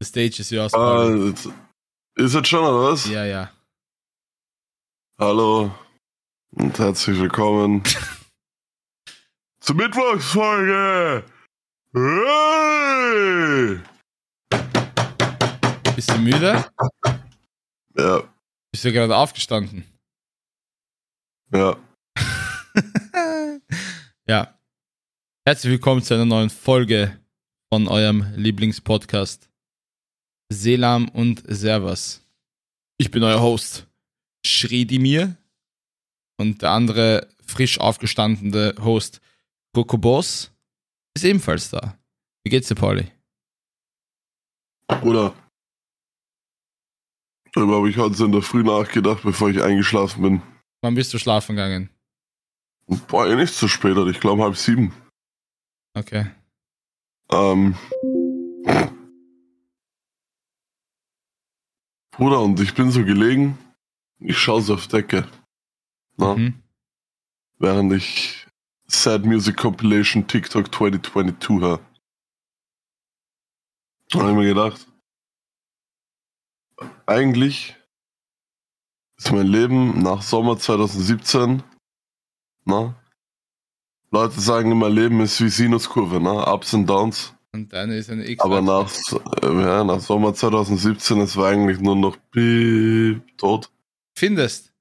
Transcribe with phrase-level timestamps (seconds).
[0.00, 0.72] The stage is yours.
[0.74, 1.30] Äh,
[2.22, 3.08] ist jetzt schon, oder was?
[3.08, 3.50] Ja, ja.
[5.18, 5.74] Hallo
[6.52, 7.82] und herzlich willkommen
[9.60, 11.24] zur Mittwochsfolge.
[11.92, 13.80] Hey!
[15.96, 16.64] Bist du müde?
[17.96, 18.22] Ja,
[18.70, 19.84] Bist du gerade aufgestanden?
[21.52, 21.76] ja.
[24.28, 24.54] ja.
[25.44, 27.18] Herzlich willkommen zu einer neuen Folge
[27.68, 29.47] von eurem Lieblingspodcast
[30.50, 32.22] Selam und Servus.
[32.96, 33.86] Ich bin euer Host
[34.44, 35.36] Schredimir
[36.38, 39.20] und der andere frisch aufgestandene Host
[39.74, 40.50] Kokobos
[41.14, 41.98] ist ebenfalls da.
[42.44, 43.10] Wie geht's dir, Pauli?
[44.88, 45.34] Bruder.
[47.52, 50.42] Darüber habe ich heute in der Früh nachgedacht, bevor ich eingeschlafen bin.
[50.80, 51.90] Wann bist du schlafen gegangen?
[52.86, 54.94] War eh nicht so spät, ich glaube halb sieben.
[55.94, 56.26] Okay.
[57.30, 57.76] Ähm.
[62.18, 63.56] Bruder, und ich bin so gelegen,
[64.18, 65.28] ich schaue so auf Decke.
[66.16, 66.60] Mhm.
[67.58, 68.48] Während ich
[68.88, 71.80] Sad Music Compilation TikTok 2022 höre.
[74.10, 74.88] Da habe ich mir gedacht,
[77.06, 77.76] eigentlich
[79.16, 81.62] ist mein Leben nach Sommer 2017,
[82.64, 83.00] na,
[84.10, 86.52] Leute sagen immer, Leben ist wie Sinuskurve, ne?
[86.52, 87.32] Ups and Downs.
[87.52, 88.44] Und deine ist eine X.
[88.44, 88.90] Aber nach,
[89.42, 93.70] äh, ja, nach Sommer 2017, es war eigentlich nur noch piep, tot.
[94.16, 94.72] Findest?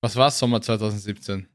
[0.00, 1.46] Was war Sommer 2017?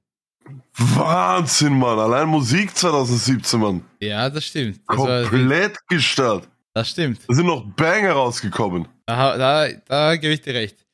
[0.77, 1.99] Wahnsinn, Mann.
[1.99, 3.85] Allein Musik 2017, Mann.
[3.99, 4.79] Ja, das stimmt.
[4.87, 6.47] Das, war, Komplett gestört.
[6.73, 7.19] das stimmt.
[7.27, 8.87] Da sind noch Banger rausgekommen.
[9.05, 10.85] Da, da, da gebe ich dir recht.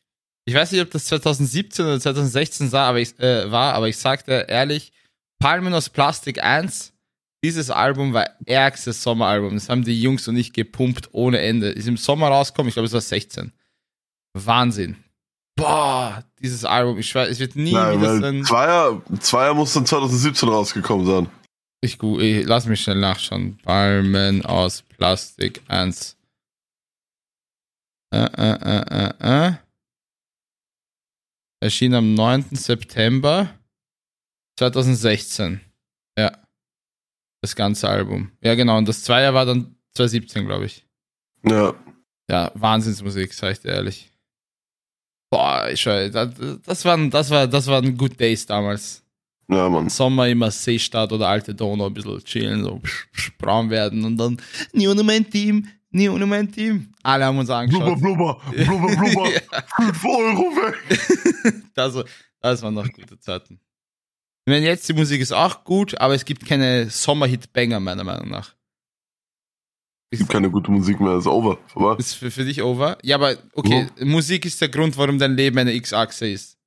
[0.45, 3.97] Ich weiß nicht, ob das 2017 oder 2016 sah, aber ich, äh, war, aber ich
[3.97, 4.91] sagte ehrlich,
[5.39, 6.93] Palmen aus Plastik 1,
[7.45, 9.53] dieses Album war ärgstes Sommeralbum.
[9.53, 11.69] Das haben die Jungs und ich gepumpt ohne Ende.
[11.69, 13.51] Ist im Sommer rausgekommen, ich glaube, es war 16.
[14.33, 14.97] Wahnsinn.
[15.55, 18.43] Boah, dieses Album, ich weiß, es wird nie Nein, wieder sein.
[18.43, 21.29] Zweier, Zweier muss dann 2017 rausgekommen sein.
[21.81, 23.59] Ich, ich lass mich schnell nachschauen.
[23.63, 26.17] Palmen aus Plastik 1.
[28.11, 29.53] Äh, äh, äh, äh, äh.
[31.61, 32.55] Erschien am 9.
[32.55, 33.53] September
[34.57, 35.61] 2016.
[37.45, 38.31] Das ganze Album.
[38.41, 38.75] Ja, genau.
[38.75, 40.83] Und das Zweier war dann 2017, glaube ich.
[41.47, 41.75] Ja.
[42.27, 44.09] Ja, Wahnsinnsmusik, sag ich dir ehrlich.
[45.29, 46.29] Boah, ich das,
[46.65, 49.03] das, waren, das, war, das waren good days damals.
[49.47, 49.89] Ja, Mann.
[49.89, 54.17] Sommer immer Seestadt oder alte Donau ein bisschen chillen, so psch, psch, braun werden und
[54.17, 54.41] dann
[54.73, 56.91] nie ohne mein Team, nie ohne mein Team.
[57.03, 58.01] Alle haben uns Blubber, angeschaut.
[58.01, 59.29] blubber, blubber, blubber.
[59.31, 61.53] ja, 5 Euro weg.
[61.75, 62.03] das,
[62.41, 63.59] das waren noch gute Zeiten.
[64.47, 68.29] Ich meine, jetzt die Musik ist auch gut, aber es gibt keine Sommerhit-Banger, meiner Meinung
[68.29, 68.53] nach.
[70.11, 71.57] Es gibt keine gute Musik mehr, ist over.
[71.65, 71.95] Vorbei.
[71.97, 72.97] Ist für, für dich over?
[73.01, 76.59] Ja, aber okay, Musik ist der Grund, warum dein Leben eine X-Achse ist.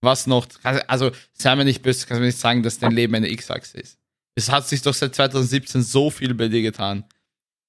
[0.00, 0.46] Was noch?
[0.62, 3.78] Also, sei mir nicht böse, kannst du mir nicht sagen, dass dein Leben eine X-Achse
[3.78, 3.98] ist.
[4.36, 7.04] Es hat sich doch seit 2017 so viel bei dir getan.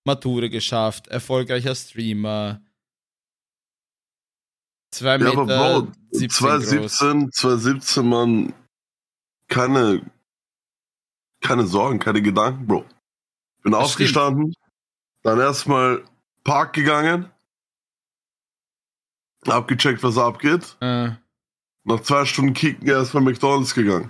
[0.05, 2.61] Matura geschafft, erfolgreicher Streamer.
[4.91, 6.37] Zwei Ja, Meter, aber Bro, 17 groß.
[6.37, 8.53] 2017, 2017, Mann,
[9.49, 10.09] keine,
[11.41, 12.85] keine Sorgen, keine Gedanken, Bro.
[13.63, 14.53] Bin Das aufgestanden,
[15.23, 16.05] dann erstmal
[16.43, 17.29] Park gegangen,
[19.45, 20.77] abgecheckt, was abgeht.
[20.79, 21.11] Äh,
[21.83, 24.09] Nach zwei Stunden Kicken erstmal McDonalds gegangen.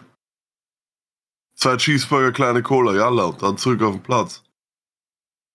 [1.55, 4.43] Zwei Cheeseburger, kleine Cola, jalla, und dann zurück auf den Platz.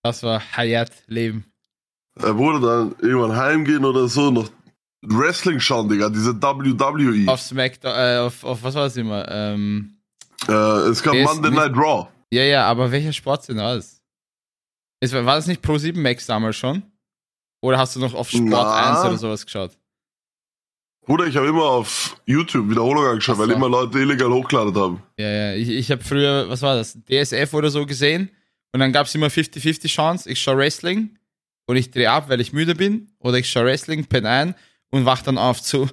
[0.02, 1.44] das war Hayat-Leben.
[2.16, 4.48] Er wurde dann irgendwann heimgehen oder so, noch
[5.06, 7.30] Wrestling schauen, Digga, diese WWE.
[7.30, 9.26] Auf Smackdown, äh, auf, auf was war das immer?
[9.30, 9.96] Ähm,
[10.48, 12.08] Äh, es gab ist Monday Night Raw.
[12.30, 14.02] ja, ja, aber welcher Sport war das?
[15.00, 16.82] Es war, das nicht Pro 7 Max damals schon?
[17.60, 19.00] Oder hast du noch auf Sport Na.
[19.00, 19.72] 1 oder sowas geschaut?
[21.06, 25.02] Bruder, ich habe immer auf YouTube Wiederholung angeschaut, weil immer Leute illegal hochgeladen haben.
[25.18, 28.30] Ja, ja, ich, ich habe früher, was war das, DSF oder so gesehen
[28.72, 31.18] und dann gab es immer 50-50 Chance, ich schaue Wrestling
[31.66, 34.54] und ich drehe ab, weil ich müde bin oder ich schaue Wrestling, penne ein
[34.94, 35.88] und wach dann auf zu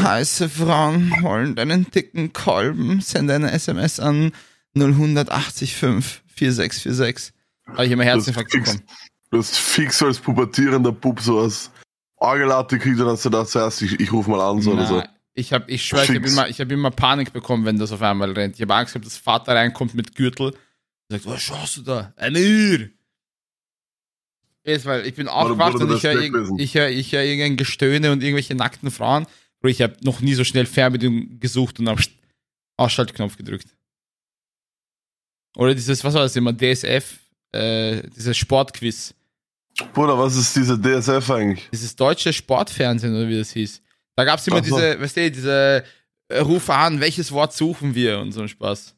[0.00, 4.32] heiße Frauen wollen deinen dicken Kolben, sende eine SMS an
[4.74, 7.34] 0185 4646.
[7.66, 8.82] Habe ich immer Herzinfarkt bekommen.
[9.30, 11.70] Du hast fix als pubertierender Bub sowas
[12.16, 14.96] Orgelatte gekriegt und hast du gedacht, zuerst, ich, ich ruf mal an, so oder so.
[14.98, 17.92] Na, Ich habe, ich schwöre, ich habe immer, ich hab immer Panik bekommen, wenn das
[17.92, 18.56] auf einmal rennt.
[18.56, 20.56] Ich habe Angst gehabt, dass Vater reinkommt mit Gürtel und
[21.08, 22.12] sagt, was schaust du da?
[22.16, 22.88] Ein Uhr!
[24.64, 26.20] Jetzt, weil ich bin aufgewacht und ich höre
[26.58, 29.26] ich hör, ich hör irgendein Gestöhne und irgendwelche nackten Frauen.
[29.60, 32.02] Bro, ich habe noch nie so schnell Fernbedienung gesucht und habe
[32.76, 33.68] Ausschaltknopf gedrückt.
[35.56, 37.18] Oder dieses, was war das immer, DSF,
[37.52, 39.14] äh, dieses Sportquiz.
[39.92, 41.68] Bruder, was ist diese DSF eigentlich?
[41.72, 43.82] Dieses deutsche Sportfernsehen oder wie das hieß.
[44.16, 44.76] Da gab es immer so.
[44.76, 45.84] diese, weißt du, diese
[46.28, 48.94] äh, Rufe an, welches Wort suchen wir und so ein Spaß.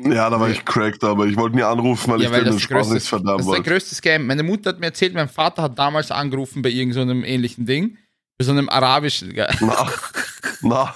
[0.00, 2.52] Ja, da war ich cracked, aber ich wollte nie anrufen, weil Ja, ich weil den
[2.54, 3.70] das, Spaß größte, nicht verderben das ist der wollte.
[3.70, 4.26] größte Scam.
[4.26, 7.96] Meine Mutter hat mir erzählt, mein Vater hat damals angerufen bei irgendeinem so ähnlichen Ding.
[8.38, 9.32] Bei so einem arabischen.
[9.34, 9.92] Na,
[10.62, 10.94] na,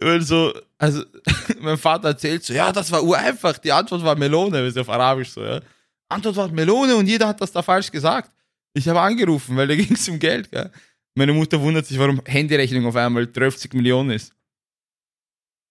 [0.00, 1.04] Und so, also,
[1.60, 3.58] mein Vater erzählt so, ja, das war ureinfach.
[3.58, 5.60] Die Antwort war Melone, das ist auf Arabisch so, ja.
[6.08, 8.30] Antwort war Melone und jeder hat das da falsch gesagt.
[8.72, 10.70] Ich habe angerufen, weil da ging es um Geld, gell.
[11.14, 14.32] Meine Mutter wundert sich, warum Handyrechnung auf einmal 30 Millionen ist.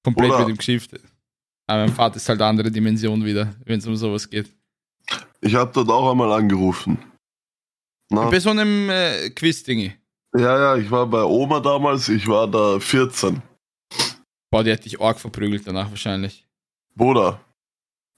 [0.04, 0.92] Komplett Oder- mit dem Geschäft.
[1.68, 4.50] Aber mein Vater ist halt eine andere Dimension wieder, wenn es um sowas geht.
[5.42, 6.98] ich hab dort auch einmal angerufen.
[8.10, 9.94] Na, Bei so einem äh, Quiz-Dingi.
[10.36, 13.42] ja, ja, ich war bei Oma damals, ich war da 14.
[14.50, 16.48] Boah, die hat dich arg verprügelt danach wahrscheinlich.
[16.96, 17.42] Bruder,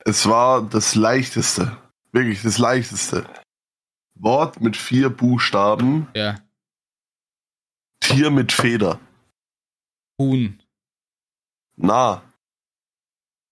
[0.06, 1.76] es war das leichteste,
[2.12, 3.26] wirklich das leichteste.
[4.14, 6.38] Wort mit vier Buchstaben, Ja.
[8.02, 9.00] Tier mit Feder.
[10.20, 10.62] Huhn.
[11.78, 12.22] Na,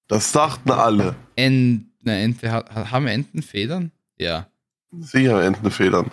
[0.08, 1.16] das dachten alle.
[1.36, 3.92] Ent, ne, Ente, ha- ha- haben Enten Federn?
[4.18, 4.48] Ja.
[4.92, 6.12] Sicher Entenfedern.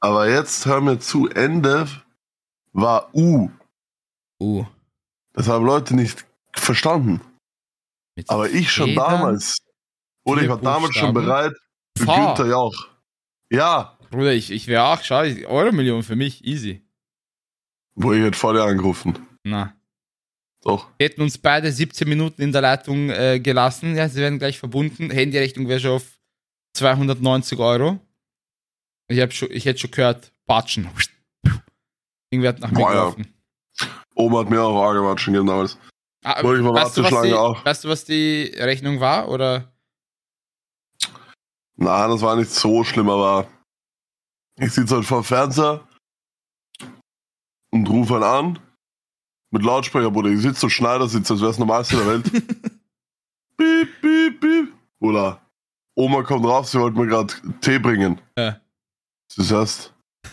[0.00, 1.88] Aber jetzt hör mir zu, Ende
[2.72, 3.48] war U.
[4.40, 4.66] Uh.
[5.32, 7.20] Das haben Leute nicht verstanden.
[8.16, 9.10] Mit Aber ich schon Federn?
[9.10, 9.56] damals.
[10.24, 11.52] Oder ich war damals schon bereit
[11.96, 12.26] für Pfarr.
[12.36, 12.74] Günther Jauch.
[13.50, 16.82] Ja, Bruder, ich, ich wäre auch, schau, ich- Euro-Million für mich, easy.
[17.96, 19.18] wo ich hätte vor dir angerufen.
[19.42, 19.74] Na.
[20.64, 20.88] Doch.
[20.96, 23.94] Wir hätten uns beide 17 Minuten in der Leitung äh, gelassen.
[23.94, 25.10] Ja, sie werden gleich verbunden.
[25.10, 26.18] Handyrechnung wäre schon auf
[26.74, 28.00] 290 Euro.
[29.08, 30.88] Ich, hab schon, ich hätte schon gehört, Batschen.
[32.30, 33.00] Irgendwer hat nach mir Boah, ja.
[33.00, 33.34] gelaufen.
[34.14, 35.78] Oma hat mir auch angewatschen gegeben damals.
[36.24, 37.64] Ah, ich war weißt, du, was die, auch.
[37.64, 39.28] weißt du, was die Rechnung war?
[39.28, 39.70] Oder?
[41.76, 43.46] Nein, das war nicht so schlimm, aber
[44.56, 45.86] ich sitze halt vor dem Fernseher
[47.70, 48.58] und rufe halt an.
[49.54, 50.30] Mit Lautsprecher, Bruder.
[50.30, 52.24] Ich sitze so Schneidersitz, als wäre es Normalste der Welt.
[53.56, 54.72] piep, piep, piep.
[54.98, 55.42] Oder
[55.94, 58.20] Oma kommt raus, sie wollte mir gerade Tee bringen.
[58.36, 58.60] Ja.
[59.36, 59.94] Das heißt.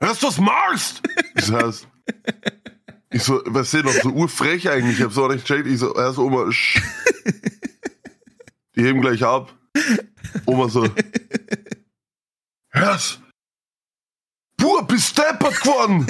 [0.00, 1.02] Hörst du, was machst?
[1.34, 1.88] Das heißt.
[3.10, 5.00] Ich so, was ist doch so urfrech eigentlich?
[5.00, 5.66] Ich hab so nicht checkt.
[5.66, 6.80] Ich so, erst Oma, sch.
[8.76, 9.52] Die heben gleich ab.
[10.46, 10.86] Oma so.
[12.70, 13.20] Hörst?
[14.56, 16.06] Pur, bist deppert geworden!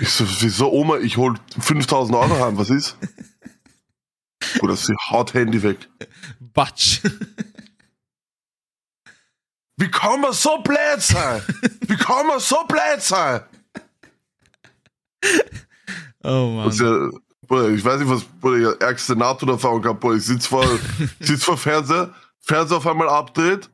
[0.00, 2.96] Ich so, wieso Oma, ich hol 5000 Euro heim, was ist?
[4.60, 5.88] Oder sie haut Handy weg.
[6.40, 7.00] Batsch.
[9.76, 11.42] Wie kann man so blöd sein?
[11.86, 13.40] Wie kann man so blöd sein?
[16.22, 17.12] Oh Mann.
[17.46, 20.16] Bruder, ich weiß nicht, was Bruder, die ärgste NATO-Erfahrung gehabt Bruder.
[20.16, 20.66] Ich sitze vor,
[21.20, 23.70] sitz vor Fernseher, Fernseher auf einmal abdreht,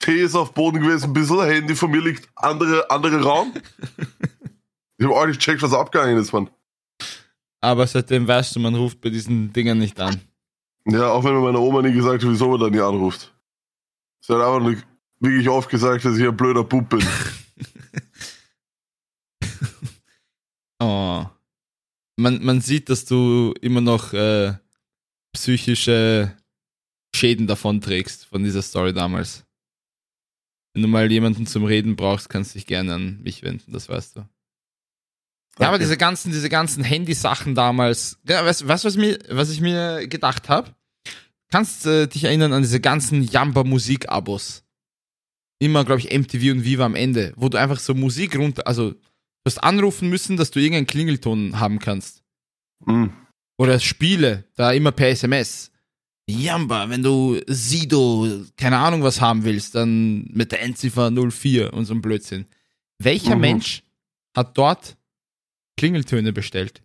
[0.00, 3.54] Tee ist auf Boden gewesen, ein bisschen, Handy von mir liegt, andere, andere Raum.
[5.02, 6.48] Ich habe auch nicht gecheckt, was abgegangen ist, Mann.
[7.60, 10.20] Aber seitdem weißt du, man ruft bei diesen Dingern nicht an.
[10.86, 13.34] Ja, auch wenn mir meine Oma nie gesagt hat, wieso man da nie anruft.
[14.20, 14.80] Sie hat einfach
[15.18, 17.04] wirklich oft gesagt, dass ich ein blöder Bub bin.
[20.78, 21.24] Oh.
[22.16, 24.54] Man, man sieht, dass du immer noch äh,
[25.32, 26.36] psychische
[27.14, 29.44] Schäden davon trägst, von dieser Story damals.
[30.74, 33.88] Wenn du mal jemanden zum Reden brauchst, kannst du dich gerne an mich wenden, das
[33.88, 34.28] weißt du.
[35.58, 39.60] Ja, aber diese ganzen, diese ganzen Handysachen damals, ja, weißt du, was, mir, was ich
[39.60, 40.74] mir gedacht habe?
[41.50, 44.64] Kannst äh, dich erinnern an diese ganzen Jamba-Musik-Abos?
[45.58, 48.92] Immer, glaube ich, MTV und Viva am Ende, wo du einfach so Musik runter, also
[48.92, 48.98] du
[49.46, 52.22] hast anrufen müssen, dass du irgendeinen Klingelton haben kannst.
[52.86, 53.12] Hm.
[53.58, 55.70] Oder Spiele, da immer per SMS.
[56.28, 61.84] Jamba, wenn du Sido, keine Ahnung was haben willst, dann mit der Endziffer 04 und
[61.84, 62.46] so ein Blödsinn.
[62.98, 63.40] Welcher Mhm.
[63.40, 63.82] Mensch
[64.34, 64.96] hat dort
[65.86, 66.80] Klingeltöne bestellt?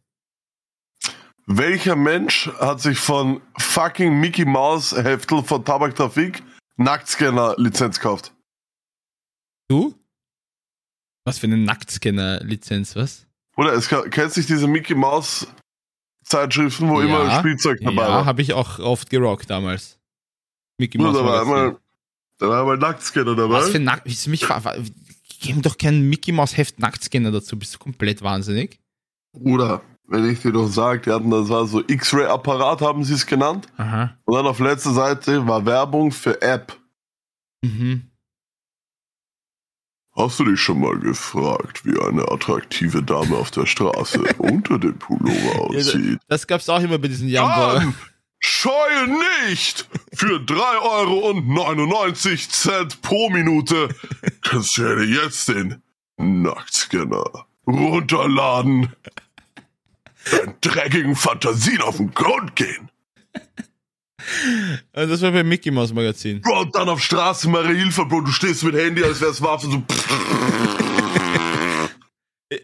[1.45, 6.41] Welcher Mensch hat sich von fucking Mickey Mouse Heftel von Tabak Trafik
[6.77, 8.33] Nacktscanner Lizenz gekauft?
[9.67, 9.93] Du?
[11.25, 13.27] Was für eine Nacktscanner-Lizenz, was?
[13.55, 15.45] Oder es kennst du diese Mickey Mouse
[16.23, 17.05] Zeitschriften, wo Ja.
[17.05, 18.25] immer Spielzeug dabei Ja, war?
[18.25, 19.99] habe ich auch oft gerockt damals.
[20.79, 21.77] Mickey Nur, Mouse da war einmal,
[22.39, 23.53] da war einmal Nacktscanner dabei.
[23.53, 24.07] Was für Nackt...
[24.07, 24.47] mich
[25.39, 28.79] Geben doch keinen Mickey Mouse Heft Nacktscanner dazu, bist du komplett wahnsinnig?
[29.39, 33.25] Bruder, wenn ich dir doch sage, die hatten das war so X-Ray-Apparat, haben sie es
[33.25, 33.67] genannt.
[33.77, 34.15] Aha.
[34.25, 36.77] Und dann auf letzter Seite war Werbung für App.
[37.61, 38.09] Mhm.
[40.15, 44.97] Hast du dich schon mal gefragt, wie eine attraktive Dame auf der Straße unter dem
[44.97, 46.19] Pullover Ja, aussieht?
[46.27, 47.75] Das gab's auch immer bei diesen Jamba.
[47.75, 47.93] Dann
[48.39, 49.07] scheue
[49.47, 49.87] nicht!
[50.13, 53.89] Für 3,99 Euro pro Minute
[54.41, 55.83] kannst du dir jetzt den
[56.17, 58.93] Nacktscanner runterladen.
[60.31, 62.89] Deinen dreckigen Fantasien auf den Grund gehen.
[64.91, 66.41] Also das war beim Mickey Mouse Magazin.
[66.41, 69.67] Bro, und dann auf Straße Marie Hilfe, Bro, du stehst mit Handy, als wär's Waffe,
[69.67, 69.83] so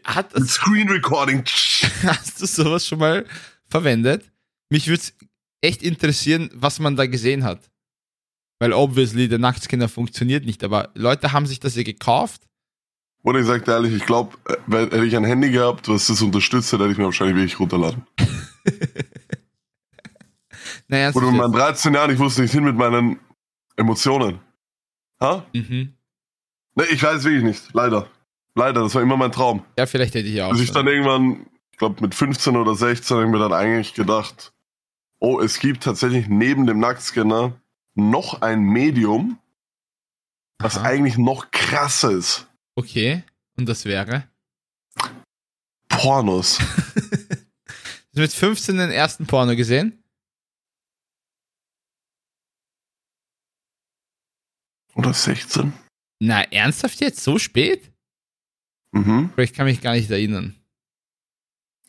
[0.04, 1.44] Hat, mit Screen Recording.
[2.04, 3.26] hast du sowas schon mal
[3.70, 4.30] verwendet?
[4.70, 5.14] Mich würde es
[5.62, 7.70] echt interessieren, was man da gesehen hat.
[8.60, 12.42] Weil obviously der Nacktscanner funktioniert nicht, aber Leute haben sich das ja gekauft.
[13.24, 14.38] Und ich sag dir ehrlich, ich glaube,
[14.70, 18.04] hätte ich ein Handy gehabt, was das unterstützt, hätte ich mir wahrscheinlich wirklich runterladen.
[20.88, 23.20] Naja, Oder mit meinen 13 Jahren, ich wusste nicht hin mit meinen
[23.78, 24.40] Emotionen.
[25.20, 25.46] Ha?
[25.54, 25.94] mhm.
[26.76, 27.74] Ne, ich weiß wirklich nicht.
[27.74, 28.08] Leider.
[28.56, 29.64] Leider, das war immer mein Traum.
[29.78, 30.52] Ja, vielleicht hätte ich ja auch.
[30.52, 33.94] Bis ich dann irgendwann, ich glaube mit 15 oder 16, habe ich mir dann eigentlich
[33.94, 34.54] gedacht,
[35.20, 37.54] oh, es gibt tatsächlich neben dem Nacktscanner
[37.96, 39.40] noch ein Medium,
[40.60, 40.86] was Aha.
[40.86, 42.48] eigentlich noch krasser ist.
[42.76, 43.24] Okay,
[43.58, 44.28] und das wäre?
[45.90, 46.60] Pornos.
[48.16, 50.04] Hast du mit 15 den ersten Porno gesehen?
[54.96, 55.74] Oder 16?
[56.20, 57.24] Na, ernsthaft jetzt?
[57.24, 57.92] So spät?
[58.92, 59.30] Mhm.
[59.34, 60.56] Aber Ich kann mich gar nicht erinnern.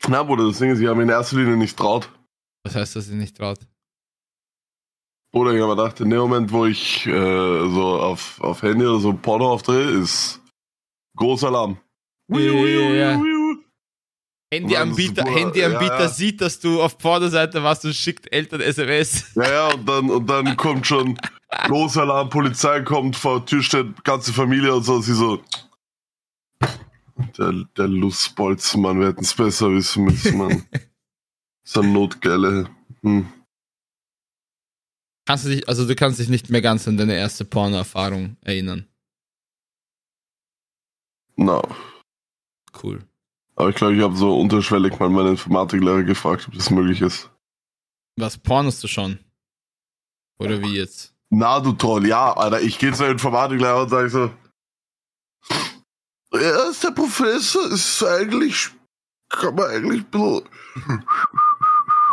[0.08, 2.10] Na, Bruder, das Ding ist, ich habe mich in erster Linie nicht traut.
[2.64, 3.58] Was heißt, dass ihr nicht traut?
[5.32, 9.00] Oder ich habe gedacht, in dem Moment, wo ich äh, so auf, auf Handy oder
[9.00, 10.40] so Porno aufdrehe, ist
[11.16, 11.78] großer Alarm.
[12.28, 13.20] Ja, ja, ja.
[13.20, 13.56] Wiu.
[14.52, 15.24] Handyanbieter.
[15.24, 16.08] Handyanbieter Ja, ja.
[16.08, 19.34] sieht, dass du auf Pornoseite warst und schickt Eltern SMS.
[19.34, 21.18] Ja, ja, und dann, und dann kommt schon
[21.50, 25.42] Großalarm, Polizei kommt, vor der Tür steht ganze Familie und so, sie so.
[27.38, 30.64] Der, der Lustbolz, Mann, wir hätten es besser wissen müssen, Mann.
[31.64, 32.68] so ein Notgelle.
[33.02, 33.26] Hm.
[35.26, 38.86] Kannst du dich, also du kannst dich nicht mehr ganz an deine erste Porno-Erfahrung erinnern.
[41.36, 41.62] Na,
[42.82, 43.00] Cool.
[43.56, 47.30] aber ich glaube, ich habe so unterschwellig mal meinen Informatiklehrer gefragt, ob das möglich ist.
[48.16, 49.18] Was pornest du schon?
[50.38, 51.14] Oder wie jetzt?
[51.30, 54.30] Na, du Troll, ja, Alter, ich gehe zur Informatiklehrer und sage so,
[56.32, 58.70] er ist der Professor, ist eigentlich,
[59.28, 60.48] kann man eigentlich ein bisschen,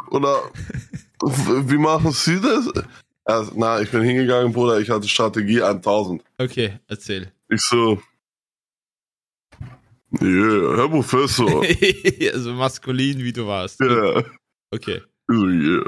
[0.09, 0.51] oder,
[1.21, 2.67] wie machen Sie das?
[3.25, 6.23] Also, na, ich bin hingegangen, Bruder, ich hatte Strategie 1000.
[6.39, 7.31] Okay, erzähl.
[7.49, 8.01] Ich so,
[10.19, 11.63] yeah, Herr Professor,
[12.33, 13.79] also maskulin, wie du warst.
[13.81, 14.23] yeah.
[14.71, 15.01] Okay.
[15.27, 15.83] So, yeah.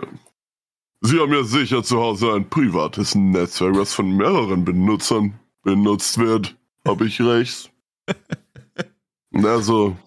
[1.02, 6.56] Sie haben ja sicher zu Hause ein privates Netzwerk, was von mehreren Benutzern benutzt wird.
[6.88, 7.72] Hab ich recht?
[9.32, 9.98] Und er so,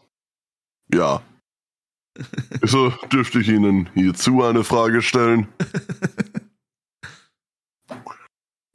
[0.92, 1.22] ja.
[2.62, 5.48] So, dürfte ich Ihnen hierzu eine Frage stellen?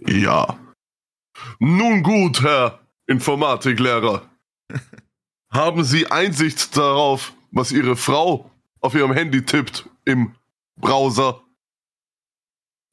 [0.08, 0.58] Ja.
[1.60, 4.30] Nun gut, Herr Informatiklehrer.
[5.52, 10.36] Haben Sie Einsicht darauf, was Ihre Frau auf ihrem Handy tippt im
[10.78, 11.44] Browser?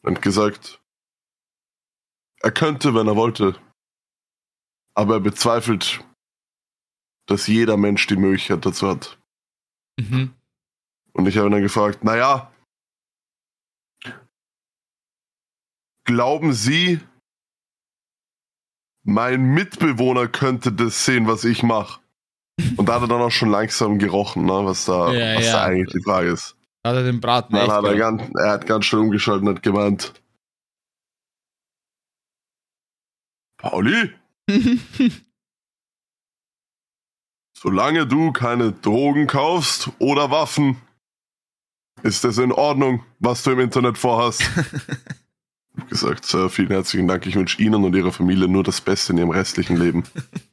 [0.03, 0.83] Und gesagt,
[2.41, 3.61] er könnte, wenn er wollte.
[4.95, 6.05] Aber er bezweifelt,
[7.27, 9.19] dass jeder Mensch die Möglichkeit dazu hat.
[9.99, 10.35] Mhm.
[11.13, 12.53] Und ich habe ihn dann gefragt, naja,
[16.05, 17.01] glauben Sie,
[19.03, 22.01] mein Mitbewohner könnte das sehen, was ich mache?
[22.77, 25.53] Und da hat er dann auch schon langsam gerochen, ne, was da, Ja, was ja.
[25.53, 26.57] da eigentlich die Frage ist.
[26.85, 29.55] Hat er den Braten Dann echt hat er, ganz, er hat ganz schnell umgeschaltet und
[29.57, 30.13] hat gemeint,
[33.59, 34.11] Pauli,
[37.57, 40.77] solange du keine Drogen kaufst oder Waffen,
[42.03, 44.43] ist es in Ordnung, was du im Internet vorhast.
[45.79, 47.25] Ich hab gesagt, Sir, vielen herzlichen Dank.
[47.25, 50.03] Ich wünsche Ihnen und Ihrer Familie nur das Beste in Ihrem restlichen Leben.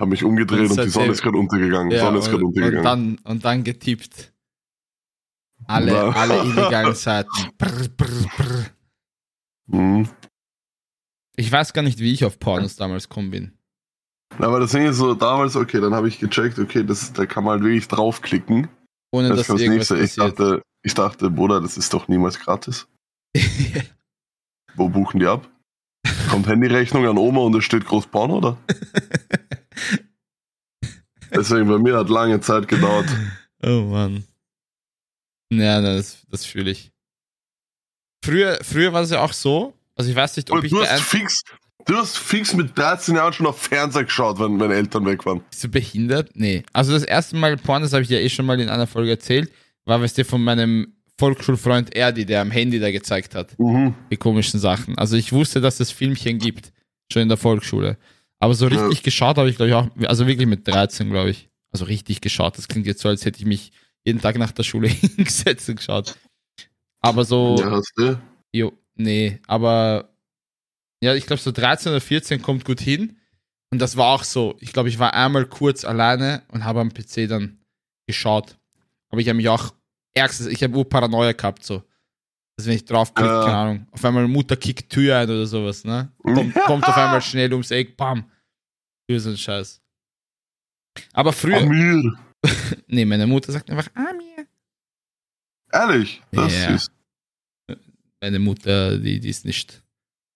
[0.00, 1.90] Hab mich umgedreht Und und, die Sonne ist gerade untergegangen.
[1.90, 3.18] Ja, Sonne ist gerade und, und, untergegangen.
[3.22, 4.32] dann, und dann getippt.
[5.66, 6.08] Alle, Na.
[6.12, 7.30] alle illegalen Seiten.
[7.58, 8.66] Brr, brr, brr.
[9.66, 10.08] Mhm.
[11.36, 13.52] Ich weiß gar nicht, wie ich auf Pornos damals gekommen bin.
[14.38, 17.44] Aber das Ding ist so, damals, okay, dann habe ich gecheckt, okay, das, da kann
[17.44, 18.68] man halt wirklich draufklicken.
[19.12, 20.22] Ohne Das dass das irgendwas nächste.
[20.22, 22.88] Ich dachte, ich dachte, Bruder, das ist doch niemals gratis.
[24.76, 25.46] Wo buchen die ab?
[26.30, 28.56] Kommt Handyrechnung an Oma und es steht groß Porno, oder?
[31.34, 33.06] Deswegen, bei mir hat lange Zeit gedauert.
[33.62, 34.24] oh Mann.
[35.52, 36.90] Ja, das, das fühle ich.
[38.24, 40.84] Früher, früher war es ja auch so, also ich weiß nicht, ob Und ich du
[40.84, 41.42] hast fix,
[41.86, 45.40] du hast fix mit 13 Jahren schon auf Fernseher geschaut, wenn meine Eltern weg waren.
[45.50, 46.30] Bist du behindert?
[46.34, 46.62] Nee.
[46.72, 49.50] Also das erste Mal Pornos habe ich ja eh schon mal in einer Folge erzählt,
[49.86, 53.94] war, weißt du, von meinem Volksschulfreund Erdi, der am Handy da gezeigt hat, Mhm.
[54.10, 54.96] die komischen Sachen.
[54.98, 56.72] Also ich wusste, dass es Filmchen gibt,
[57.12, 57.96] schon in der Volksschule.
[58.40, 59.02] Aber so richtig Ja.
[59.04, 61.48] geschaut habe ich, glaube ich, auch, also wirklich mit 13, glaube ich.
[61.72, 62.58] Also richtig geschaut.
[62.58, 63.70] Das klingt jetzt so, als hätte ich mich
[64.04, 66.14] jeden Tag nach der Schule hingesetzt und geschaut.
[67.00, 68.18] Aber so, Ja, hast du?
[68.52, 70.10] jo, nee, aber
[71.02, 73.16] ja, ich glaube so 13 oder 14 kommt gut hin.
[73.72, 74.56] Und das war auch so.
[74.60, 77.60] Ich glaube, ich war einmal kurz alleine und habe am PC dann
[78.06, 78.58] geschaut.
[79.10, 79.72] Aber ich habe mich auch
[80.12, 81.82] ärgstes, ich habe Paranoia gehabt, so.
[82.60, 83.44] Dass wenn ich draufklicke, Ja.
[83.44, 86.12] keine Ahnung, auf einmal Mutter kickt Tür ein oder sowas, ne?
[86.22, 88.30] Kommt, kommt auf einmal schnell ums Eck, bam.
[89.08, 89.80] Für so ein Scheiß.
[91.12, 92.18] Aber früher, Amir.
[92.86, 94.46] nee, meine Mutter sagt einfach Amir.
[95.72, 96.74] Ehrlich, das Ja.
[96.74, 96.92] ist.
[98.20, 99.82] Meine Mutter, die, die ist nicht.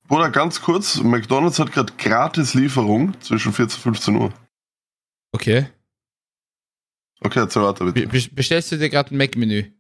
[0.07, 4.33] Bruder, ganz kurz, McDonalds hat gerade gratis Lieferung zwischen 14 und 15 Uhr.
[5.33, 5.69] Okay.
[7.21, 8.07] Okay, erzähl weiter bitte.
[8.09, 9.71] be- bestellst du dir gerade ein Mac-Menü?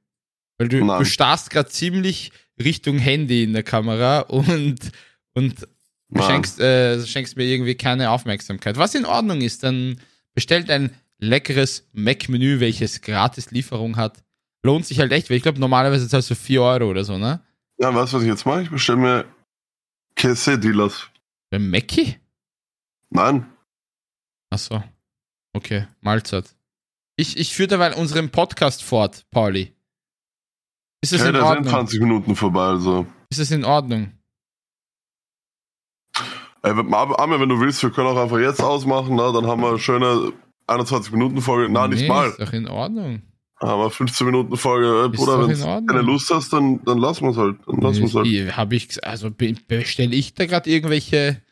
[0.58, 1.00] Weil du, Nein.
[1.00, 2.32] du starrst gerade ziemlich
[2.62, 4.92] Richtung Handy in der Kamera und,
[5.34, 5.68] und
[6.16, 8.76] schenkst, äh, schenkst mir irgendwie keine Aufmerksamkeit.
[8.76, 10.00] Was in Ordnung ist, dann
[10.34, 14.22] bestellt ein leckeres Mac-Menü, welches gratis Lieferung hat.
[14.62, 17.40] Lohnt sich halt echt, weil ich glaube, normalerweise zahlst du 4 Euro oder so, ne?
[17.78, 18.62] Ja, weißt du, was ich jetzt mache?
[18.62, 19.24] Ich bestelle mir
[20.16, 21.08] Quesadillas.
[21.50, 22.16] Beim Mackie?
[23.10, 23.46] Nein.
[24.50, 24.82] Achso.
[25.52, 26.54] Okay, Mahlzeit.
[27.16, 29.72] Ich, ich führe dabei unseren Podcast fort, Pauli.
[31.04, 31.70] Ist es Hey, in da sind Ordnung?
[31.74, 33.06] 20 Minuten vorbei, also.
[33.28, 34.12] Ist es in Ordnung?
[36.62, 39.68] Ey, Arme, wenn du willst, wir können auch einfach jetzt ausmachen, na, dann haben wir
[39.68, 40.32] eine schöne
[40.66, 41.70] 21 Minuten Folge.
[41.70, 42.28] Na, nicht Nee, mal.
[42.30, 43.20] Ist doch in Ordnung.
[43.60, 44.86] Haben wir 15 Minuten Folge.
[44.86, 47.58] Äh, Ist Bruder, wenn du keine Lust hast, dann, dann lassen wir es halt.
[47.66, 48.56] Dann lassen wir es halt.
[48.56, 51.42] Habe ich, also be- bestelle ich da gerade irgendwelche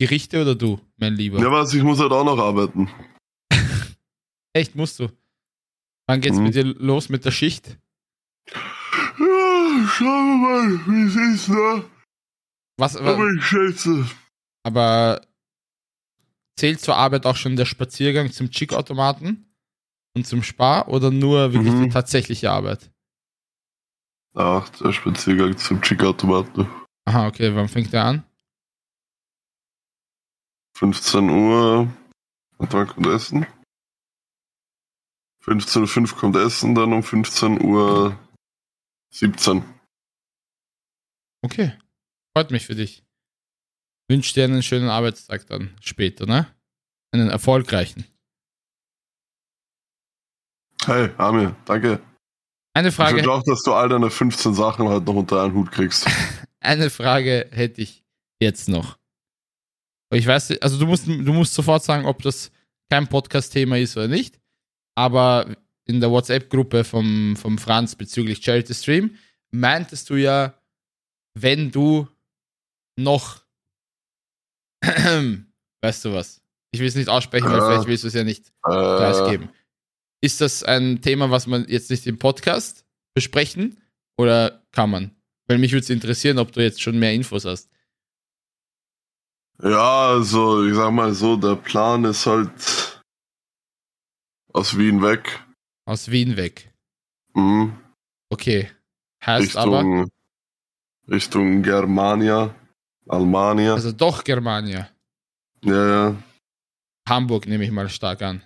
[0.00, 1.38] Gerichte oder du, mein Lieber?
[1.38, 2.88] Ja, was, ich muss halt auch noch arbeiten.
[4.54, 5.08] Echt, musst du.
[6.06, 6.44] Wann geht's Mhm.
[6.44, 7.78] mit dir los mit der Schicht?
[8.52, 11.84] Ja, schauen wir mal, wie es ist, ne?
[12.78, 14.06] Was, Aber wa- ich schätze.
[14.64, 15.20] aber
[16.58, 19.52] zählt zur Arbeit auch schon der Spaziergang zum Chick-Automaten
[20.16, 21.84] und zum Spar oder nur wirklich Mhm.
[21.84, 22.90] die tatsächliche Arbeit?
[24.34, 26.68] Ach, der Spaziergang zum Chick-Automaten.
[27.06, 28.24] Aha, okay, wann fängt der an?
[30.76, 31.88] 15 Uhr.
[32.58, 33.46] Und wann kommt Essen?
[35.44, 38.16] 15.05 Uhr kommt Essen, dann um 15 Uhr
[39.18, 39.64] 17.
[41.42, 41.72] Okay.
[42.36, 43.02] Freut mich für dich.
[44.08, 46.46] Wünsche dir einen schönen Arbeitstag dann später, ne?
[47.12, 48.04] Einen erfolgreichen.
[50.84, 52.00] Hey, Amir, danke.
[52.74, 55.54] Eine Ich Frage, wünsche auch, dass du all deine 15 Sachen halt noch unter einen
[55.54, 56.06] Hut kriegst.
[56.60, 58.04] eine Frage hätte ich
[58.40, 58.98] jetzt noch.
[60.14, 62.52] Ich weiß, also du musst, du musst sofort sagen, ob das
[62.88, 64.40] kein Podcast-Thema ist oder nicht.
[64.94, 65.56] Aber
[65.88, 69.16] in der WhatsApp-Gruppe vom, vom Franz bezüglich Charity Stream
[69.50, 70.54] meintest du ja,
[71.34, 72.06] wenn du
[72.96, 73.42] noch,
[74.82, 76.42] weißt du was?
[76.70, 77.64] Ich will es nicht aussprechen, weil Äh.
[77.66, 79.48] vielleicht willst du es ja nicht Äh, preisgeben.
[80.20, 83.80] Ist das ein Thema, was man jetzt nicht im Podcast besprechen
[84.18, 85.14] oder kann man?
[85.46, 87.70] Weil mich würde es interessieren, ob du jetzt schon mehr Infos hast.
[89.62, 93.02] ja, also ich sag mal so, der Plan ist halt
[94.52, 95.40] aus Wien weg.
[95.88, 96.70] Aus Wien weg.
[97.32, 97.72] Mhm.
[98.28, 98.70] Okay.
[99.24, 100.10] Heißt aber, Richtung,
[101.08, 102.54] Richtung Germania,
[103.08, 103.72] Almania.
[103.72, 104.90] also doch Germania.
[105.62, 106.22] ja, ja.
[107.08, 108.42] Hamburg nehme ich mal stark an.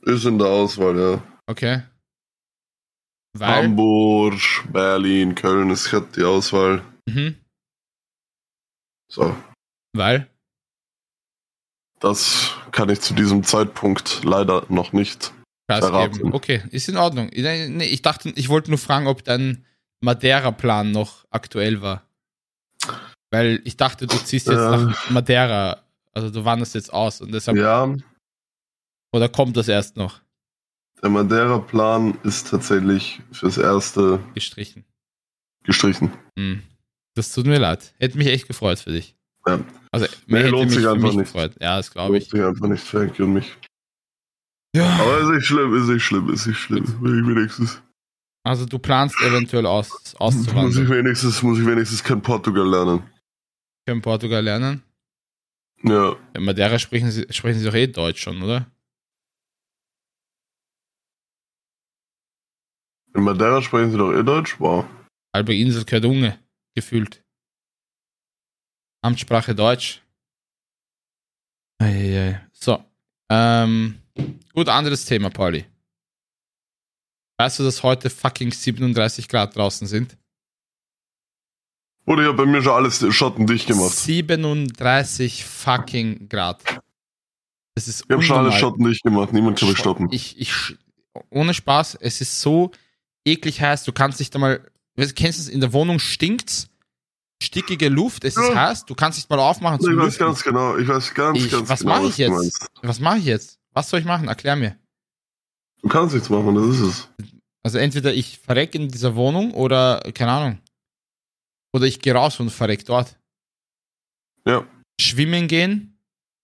[0.00, 1.22] Ist in der Auswahl, ja.
[1.46, 1.82] Okay.
[3.34, 3.64] Weil.
[3.64, 4.40] Hamburg,
[4.72, 6.82] Berlin, Köln ist halt die Auswahl.
[7.04, 7.36] Mhm.
[9.08, 9.36] So.
[9.92, 10.30] Weil.
[12.00, 15.34] Das kann ich zu diesem Zeitpunkt leider noch nicht.
[15.80, 16.16] Verraten.
[16.18, 16.32] geben.
[16.32, 17.30] Okay, ist in Ordnung.
[17.34, 19.64] Nee, ich dachte, ich wollte nur fragen, ob dein
[20.00, 22.02] Madeira-Plan noch aktuell war.
[23.30, 24.76] Weil ich dachte, du ziehst jetzt Ja.
[24.76, 25.82] nach Madeira.
[26.12, 27.56] Also du wanderst jetzt aus und deshalb.
[27.56, 27.94] Ja,
[29.12, 30.20] Oder kommt das erst noch
[31.02, 34.84] der Madeira-Plan ist tatsächlich fürs Erste gestrichen?
[35.64, 36.12] gestrichen.
[36.38, 36.62] Hm.
[37.16, 37.92] Das tut mir leid.
[37.98, 39.14] Hätte mich echt gefreut für dich.
[39.46, 39.58] Ja.
[39.90, 41.32] Also, Nee, lohnt sich einfach nicht.
[41.32, 41.54] gefreut.
[41.60, 42.30] Ja, das glaube Lohnt ich.
[42.30, 43.56] sich einfach nicht für Henki und mich.
[44.74, 44.88] Ja.
[45.00, 46.84] Aber ist nicht schlimm, ist nicht schlimm, ist nicht schlimm.
[47.02, 47.82] Will ich wenigstens.
[48.44, 50.88] Also du planst eventuell aus, Muss ich auszuwandern.
[50.88, 53.02] wenigstens, muss ich wenigstens kein Portugal lernen.
[53.86, 54.82] Können Portugal lernen?
[55.82, 56.16] Ja.
[56.34, 58.66] In Madeira sprechen sie, sprechen sie doch eh Deutsch schon, oder?
[63.14, 64.58] In Madeira sprechen sie doch eh Deutsch?
[64.58, 64.86] Wow.
[65.34, 66.38] Halbe Insel gehört Unge,
[66.74, 67.22] gefühlt.
[69.04, 70.02] Amtssprache Deutsch.
[71.78, 72.46] Eieiei.
[72.52, 72.84] So.
[73.30, 74.01] Ähm,
[74.54, 75.64] gut, anderes Thema, Pauli.
[77.38, 80.16] Weißt du, dass heute fucking 37 Grad draußen sind?
[82.06, 83.92] Oder ich habe bei mir schon alles schattendicht gemacht.
[83.92, 86.60] 37 fucking Grad.
[87.74, 89.32] Das ist Ich habe schon alles schattendicht gemacht.
[89.32, 90.08] Niemand kann mich stoppen.
[90.12, 90.52] Ich, ich,
[91.30, 92.70] ohne Spaß, es ist so
[93.24, 96.68] eklig heiß, du kannst nicht einmal, kennst du es, in der Wohnung stinkt's,
[97.42, 98.68] stickige Luft, es ist Ja.
[98.68, 100.26] heiß, du kannst nicht mal aufmachen Ich weiß Lüften.
[100.26, 100.76] ganz genau.
[100.76, 102.68] Ich weiß ganz, Ich- ganz was genau, mache ich du jetzt?
[102.82, 103.58] Was mache ich jetzt?
[103.72, 104.28] Was soll ich machen?
[104.28, 104.78] Erklär mir.
[105.82, 107.08] Du kannst nichts machen, das ist es.
[107.64, 110.58] Also entweder ich verreck in dieser Wohnung oder, keine Ahnung.
[111.74, 113.18] Oder ich gehe raus und verreck dort.
[114.46, 114.66] Ja.
[115.00, 115.98] Schwimmen gehen,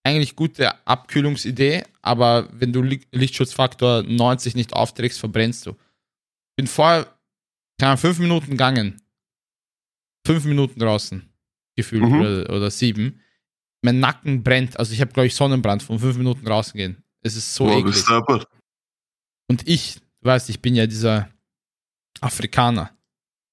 [0.04, 5.76] eigentlich gute Abkühlungsidee, aber wenn du Li- Lichtschutzfaktor 90 nicht aufträgst, verbrennst du.
[6.56, 7.04] Bin vorher,
[7.78, 9.00] keine Ahnung, fünf Minuten gegangen.
[10.26, 11.28] Fünf Minuten draußen,
[11.76, 12.20] gefühlt, Mhm.
[12.20, 13.20] oder, oder sieben.
[13.82, 17.02] Mein Nacken brennt, also ich habe, glaube ich, Sonnenbrand von fünf Minuten draußen gehen.
[17.22, 18.04] Es ist so Boah, eklig.
[19.48, 21.28] Und ich, du weißt, ich bin ja dieser
[22.20, 22.96] Afrikaner,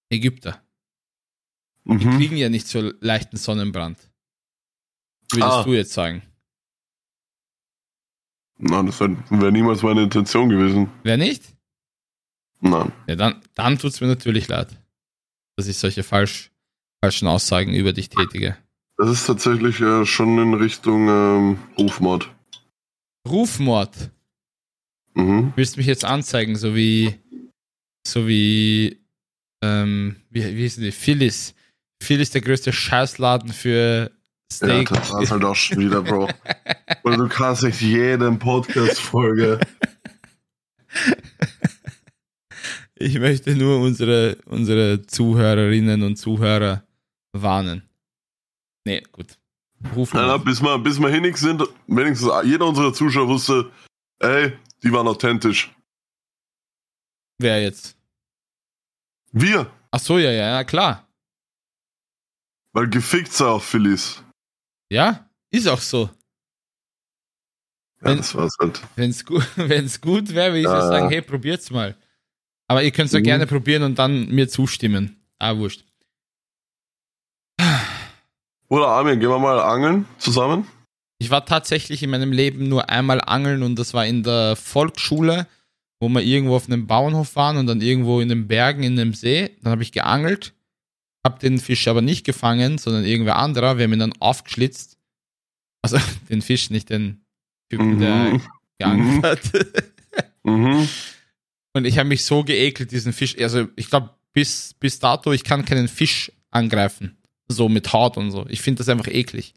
[0.09, 0.61] Ägypter.
[1.85, 2.17] Die Mhm.
[2.17, 3.97] kriegen ja nicht so leichten Sonnenbrand.
[5.31, 5.63] Würdest Ah.
[5.63, 6.21] du jetzt sagen?
[8.57, 10.89] Nein, das wäre wär niemals meine Intention gewesen.
[11.03, 11.43] Wer nicht?
[12.61, 12.91] Nein.
[13.07, 14.69] Ja, dann, dann tut es mir natürlich leid,
[15.57, 16.51] dass ich solche falsch,
[17.03, 18.57] falschen Aussagen über dich tätige.
[18.97, 22.33] Das ist tatsächlich äh, schon in Richtung ähm, Rufmord.
[23.27, 24.11] Rufmord.
[25.13, 25.53] Mhm.
[25.55, 27.15] Willst du mich jetzt anzeigen, so wie,
[28.05, 28.99] so wie,
[29.63, 30.91] ähm, wie, wie hießen die?
[30.91, 31.53] Phyllis.
[32.03, 34.89] Phyllis der größte Scheißladen für Ja, Steak.
[34.89, 36.29] das war's halt auch schon wieder, Bro.
[37.03, 39.59] Weil du kannst nicht jede Podcast-Folge.
[42.97, 46.83] Ich möchte nur unsere, unsere Zuhörerinnen und Zuhörer
[47.33, 47.83] warnen.
[48.85, 49.37] Nee, gut.
[49.95, 50.37] Ruf Nein, mal.
[50.37, 53.71] nein, bis wir, bis wir hinig sind, wenigstens jeder unserer Zuschauer wusste,
[54.19, 55.71] ey, die waren authentisch.
[57.37, 57.95] Wer jetzt?
[59.31, 61.07] Wir, Ach so, ja, ja, ja, klar.
[62.73, 64.21] weil gefickt sei auf Phillies.
[64.89, 66.09] Ja, ist auch so.
[68.01, 68.81] Ja, Wenn- das war's halt.
[68.95, 70.87] Wenn's gut, wenn's gut wäre, würde ich Ja.
[70.87, 71.95] sagen, hey, probiert's mal.
[72.67, 73.23] Aber ihr könnt's ja Mhm.
[73.23, 75.21] gerne probieren und dann mir zustimmen.
[75.39, 75.85] Ah, wurscht.
[78.67, 80.67] Oder Armin, gehen wir mal angeln zusammen?
[81.17, 85.47] Ich war tatsächlich in meinem Leben nur einmal angeln und das war in der Volksschule,
[85.99, 89.13] wo wir irgendwo auf einem Bauernhof waren und dann irgendwo in den Bergen in einem
[89.13, 89.51] See.
[89.61, 90.53] Dann habe ich geangelt,
[91.25, 93.77] habe den Fisch aber nicht gefangen, sondern irgendwer anderer.
[93.77, 94.97] Wir haben ihn dann aufgeschlitzt.
[95.81, 95.97] Also
[96.29, 97.23] den Fisch, nicht den
[97.69, 98.41] Typen, der Mhm.
[98.79, 99.39] geangelt hat.
[100.43, 100.87] Mhm.
[101.73, 103.35] Und ich habe mich so geekelt, diesen Fisch.
[103.39, 107.14] Also ich glaube, bis, bis dato, ich kann keinen Fisch angreifen.
[107.47, 108.45] So mit Haut und so.
[108.47, 109.53] Ich finde das einfach eklig.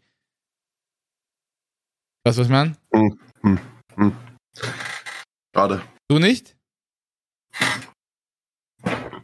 [2.23, 2.75] Weißt du, was ich meine?
[5.55, 5.81] Schade.
[6.07, 6.55] Du nicht?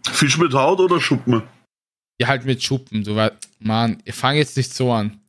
[0.07, 1.43] Fisch mit Haut oder Schuppen?
[2.19, 3.03] Ja, halt mit Schuppen.
[3.03, 5.19] Du weißt, Mann, ich fange jetzt nicht so an.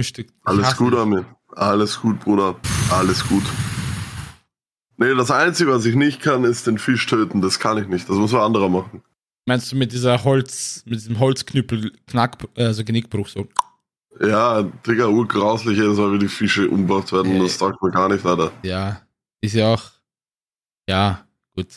[0.00, 0.28] Stück.
[0.44, 0.94] Alles gut.
[0.94, 1.24] Armin.
[1.54, 2.58] Alles gut, Bruder.
[2.90, 3.44] Alles gut.
[4.96, 7.40] Nee, das Einzige, was ich nicht kann, ist den Fisch töten.
[7.40, 8.08] Das kann ich nicht.
[8.08, 9.02] Das muss ein anderer machen.
[9.48, 13.48] Meinst du mit dieser Holz, mit diesem Holzknüppel, Knack, also Genickbruch so?
[14.20, 17.32] Ja, Digga, urgrauslich jedes Mal, wie die Fische umgebracht werden.
[17.32, 17.38] Ey.
[17.40, 18.52] Das sagt mir gar nicht, leider.
[18.62, 19.06] Ja,
[19.40, 19.84] ist ja auch.
[20.88, 21.68] Ja, gut.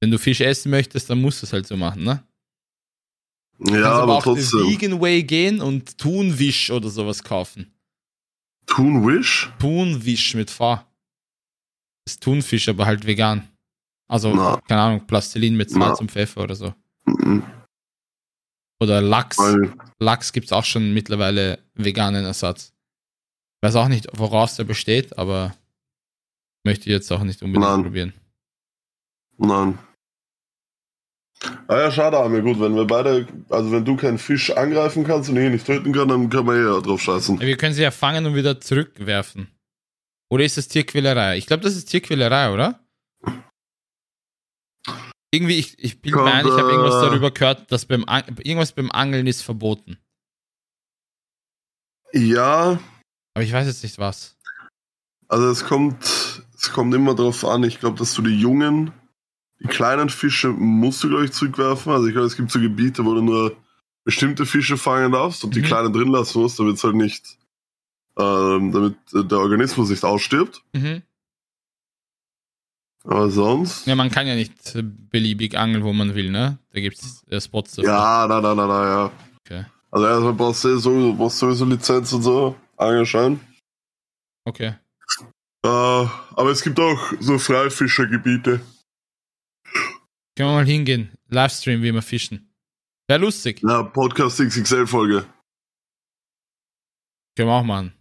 [0.00, 2.22] Wenn du Fisch essen möchtest, dann musst du es halt so machen, ne?
[3.60, 4.68] Ja, Kannst aber den trotzdem.
[4.68, 7.72] Vegan Way gehen und Thunfisch oder sowas kaufen.
[8.66, 9.50] Toon Wish?
[9.60, 10.74] Thunfisch mit V.
[12.04, 13.48] Das ist Thunfisch, aber halt vegan.
[14.08, 14.60] Also, Na.
[14.68, 16.00] keine Ahnung, Plastilin mit Salz Na.
[16.00, 16.74] und Pfeffer oder so.
[17.06, 17.42] Mhm.
[18.80, 19.38] Oder Lachs.
[19.38, 22.72] Weil, Lachs gibt es auch schon mittlerweile veganen Ersatz.
[23.62, 25.54] Ich weiß auch nicht, woraus der besteht, aber
[26.64, 27.82] möchte ich jetzt auch nicht unbedingt Nein.
[27.82, 28.12] probieren.
[29.38, 29.78] nein.
[31.68, 32.42] Ah ja, schade, Armin.
[32.42, 35.66] Gut, wenn wir beide, also wenn du keinen Fisch angreifen kannst und ich ihn nicht
[35.66, 37.38] töten kann, dann können wir eh drauf scheißen.
[37.40, 39.48] Ja, wir können sie ja fangen und wieder zurückwerfen.
[40.30, 41.36] Oder ist das Tierquälerei?
[41.36, 42.80] Ich glaube, das ist Tierquälerei, oder?
[45.34, 48.22] Irgendwie, ich, ich bilde mir ein, ich habe irgendwas äh, darüber gehört, dass beim An
[48.42, 49.98] irgendwas beim Angeln ist verboten.
[52.12, 52.78] Ja,
[53.34, 54.36] Aber ich weiß jetzt nicht was.
[55.28, 56.04] Also es kommt,
[56.54, 58.92] es kommt immer darauf an, ich glaube, dass du die jungen,
[59.60, 61.92] die kleinen Fische musst du, glaube ich, zurückwerfen.
[61.92, 63.56] Also ich glaube, es gibt so Gebiete, wo du nur
[64.04, 65.64] bestimmte Fische fangen darfst und die Mhm.
[65.64, 67.38] kleinen drin lassen musst, damit es halt nicht,
[68.18, 70.62] ähm, damit äh, der Organismus nicht ausstirbt.
[70.72, 71.02] Mhm.
[73.04, 73.86] Aber sonst.
[73.86, 74.52] Ja, man kann ja nicht
[75.10, 76.58] beliebig angeln, wo man will, ne?
[76.72, 77.92] Da gibt es äh, Spots dafür.
[77.92, 79.12] Ja, nein, nein, nein, nein, ja.
[79.40, 79.64] Okay.
[79.90, 83.40] Also erstmal brauchst du sowieso, brauchst du sowieso Lizenz und so, Angelschein.
[84.46, 84.74] Okay.
[85.64, 88.60] Äh, aber es gibt auch so Freifischergebiete.
[90.36, 91.12] Können wir mal hingehen.
[91.28, 92.52] Livestream, wie wir fischen.
[93.06, 93.60] Wäre lustig.
[93.62, 95.26] Ja, Podcast XXL-Folge.
[97.36, 97.92] Können wir auch machen.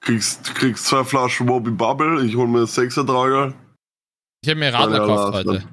[0.00, 3.54] Kriegst, kriegst zwei Flaschen Wobby Bubble, ich hol mir sechser Trager.
[4.42, 5.68] Ich habe mir Radler gekauft heute.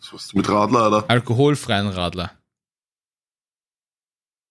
[0.00, 1.10] Was hast du mit Radler, Alter?
[1.10, 2.32] Alkoholfreien Radler.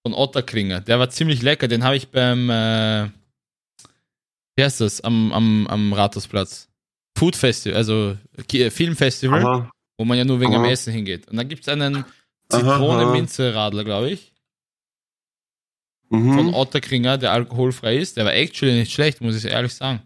[0.06, 0.82] Von Otterkringer.
[0.82, 1.68] Der war ziemlich lecker.
[1.68, 3.10] Den habe ich beim, äh,
[4.56, 5.02] wie heißt das?
[5.02, 6.70] Am, am, am Rathausplatz.
[7.18, 9.72] Food Festival, also Ki- Filmfestival, Aha.
[9.98, 10.64] wo man ja nur wegen Aha.
[10.64, 11.28] dem Essen hingeht.
[11.28, 12.06] Und dann gibt es einen.
[12.50, 14.32] Zitrone-Minze-Radler, glaube ich.
[16.10, 16.54] von Mhm.
[16.54, 18.16] Otterkringer, der alkoholfrei ist.
[18.16, 20.02] Der war actually nicht schlecht, muss ich ehrlich sagen.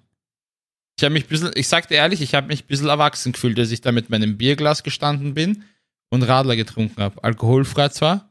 [1.01, 3.57] Ich habe mich ein bisschen, ich sagte ehrlich, ich habe mich ein bisschen erwachsen gefühlt,
[3.57, 5.63] als ich da mit meinem Bierglas gestanden bin
[6.11, 7.23] und Radler getrunken habe.
[7.23, 8.29] Alkoholfrei zwar.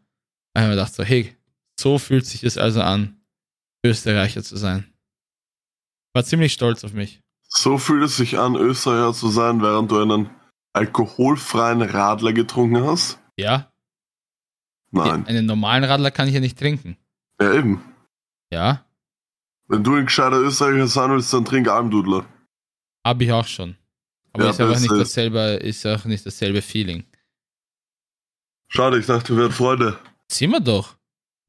[0.55, 1.37] Aber ich gedacht so, hey,
[1.77, 3.21] so fühlt sich es also an,
[3.85, 4.85] Österreicher zu sein.
[6.15, 7.21] War ziemlich stolz auf mich.
[7.49, 10.31] So fühlt es sich an, Österreicher zu sein, während du einen
[10.73, 13.19] alkoholfreien Radler getrunken hast?
[13.37, 13.73] Ja,
[14.93, 15.27] Nein.
[15.27, 16.97] einen normalen Radler kann ich ja nicht trinken.
[17.41, 17.83] Ja, eben.
[18.53, 18.85] Ja,
[19.67, 22.27] Wenn du ein gescheiter Österreicher sein willst, dann trink Almdudler.
[23.07, 23.77] Habe ich auch schon.
[24.33, 27.05] Aber Ja, ist einfach das nicht ist- dasselbe, ist auch nicht dasselbe Feeling.
[28.69, 29.99] Schade, ich dachte, wir wären Freunde.
[30.29, 30.97] Ziehen wir doch.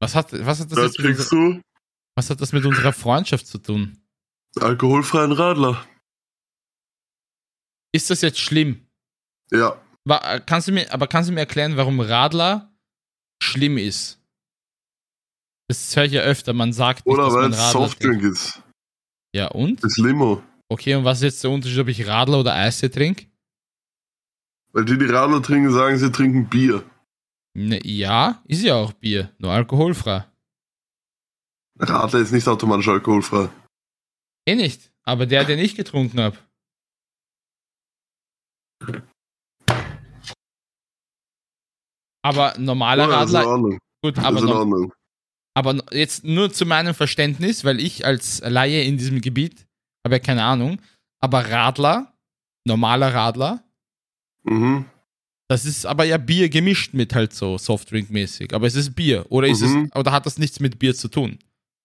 [0.00, 1.60] Was hat, was hat das Da jetzt mit unserer-
[2.16, 3.98] Was hat das mit unserer Freundschaft zu tun?
[4.60, 5.86] alkoholfreien Radler.
[7.94, 8.86] Ist das jetzt schlimm?
[9.50, 9.80] Ja.
[10.04, 12.70] Wa- Kannst du mir, aber kannst du mir erklären, warum Radler
[13.42, 14.18] schlimm ist?
[15.68, 16.52] Das höre ich ja öfter.
[16.52, 18.62] Man sagt nicht, Oder dass weil es Softdrink ist.
[19.34, 19.82] Ja, und?
[19.82, 20.42] Das Limo.
[20.72, 23.26] Okay, und was ist jetzt der Unterschied, ob ich Radler oder Eise trinke?
[24.72, 26.82] Weil die, die Radler trinken, sagen, sie trinken Bier.
[27.54, 30.24] Ne, ja, ist ja auch Bier, nur alkoholfrei.
[31.78, 33.50] Radler ist nicht automatisch alkoholfrei.
[34.48, 34.90] Eh nicht.
[35.02, 36.38] Aber der, den ich getrunken habe.
[42.24, 44.92] Aber normaler Ja, Radler, gut, aber, no, Ordnung.
[45.54, 49.66] aber jetzt nur zu meinem Verständnis, weil ich als Laie in diesem Gebiet
[50.04, 50.80] habe ja keine Ahnung,
[51.20, 52.12] aber Radler,
[52.64, 53.62] normaler Radler,
[54.44, 54.86] Mhm.
[55.48, 58.52] das ist aber ja Bier gemischt mit halt so Softdrink-mäßig.
[58.54, 59.24] Aber es ist Bier.
[59.28, 59.84] Oder ist Mhm.
[59.92, 61.38] es, oder hat das nichts mit Bier zu tun?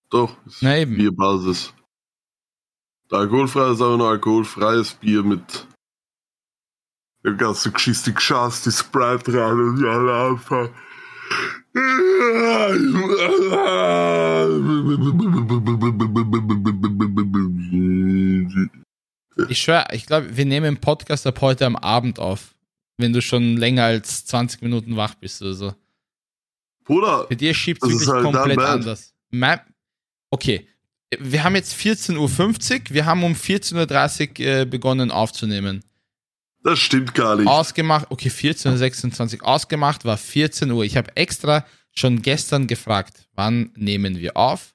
[0.09, 0.35] Doch.
[0.45, 0.95] ist Na eben.
[0.95, 1.73] Bierbasis.
[3.11, 5.67] Der alkoholfrei ist aber nur alkoholfreies Bier mit
[7.23, 10.69] der ganzen Geschichte geschasst, die Sprite rein und alle einfach.
[19.49, 22.55] Ich schwör, ich glaube, wir nehmen den Podcast ab heute am Abend auf.
[22.97, 25.75] Wenn du schon länger als 20 Minuten wach bist oder so.
[26.83, 29.13] Bruder, Bei dir schiebt es wirklich halt komplett anders.
[29.29, 29.59] Mein,
[30.31, 30.67] okay,
[31.19, 35.83] wir haben jetzt 14.50 Uhr, wir haben um 14.30 Uhr äh, begonnen aufzunehmen.
[36.63, 37.47] Das stimmt gar nicht.
[37.47, 39.47] Ausgemacht, okay, 14.26 Uhr.
[39.47, 40.83] Ausgemacht war 14 Uhr.
[40.83, 44.73] Ich habe extra schon gestern gefragt, wann nehmen wir auf?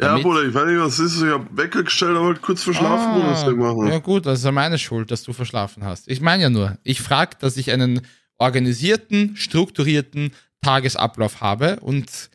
[0.00, 1.20] ja, Bruder, ich weiß nicht, was ist.
[1.20, 3.88] Ich hab Wecker gestellt, aber kurz verschlafen Ah, wir machen.
[3.88, 6.08] Ja gut, das ist ja meine Schuld, dass du verschlafen hast.
[6.08, 8.02] Ich meine ja nur, ich frage, dass ich einen
[8.38, 10.30] organisierten, strukturierten
[10.62, 12.30] Tagesablauf habe und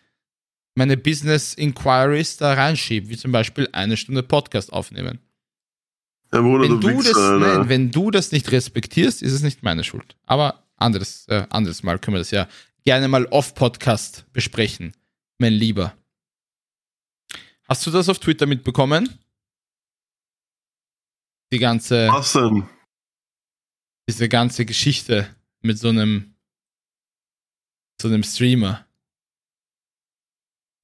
[0.76, 5.20] meine Business Inquiries da reinschiebe, wie zum Beispiel eine Stunde Podcast aufnehmen.
[6.34, 7.58] Ja, Bruder, Wenn du, du, das, Wichser, Alter.
[7.60, 10.16] nein, wenn du das nicht respektierst, ist es nicht meine Schuld.
[10.26, 12.48] Aber anderes, äh, anderes Mal können wir das ja
[12.84, 14.94] gerne mal off-Podcast besprechen,
[15.38, 15.94] mein Lieber.
[17.70, 19.20] Hast du das auf Twitter mitbekommen?
[21.52, 22.68] Die ganze, Was denn?
[24.10, 26.34] diese ganze Geschichte mit so einem,
[28.02, 28.86] so einem Streamer.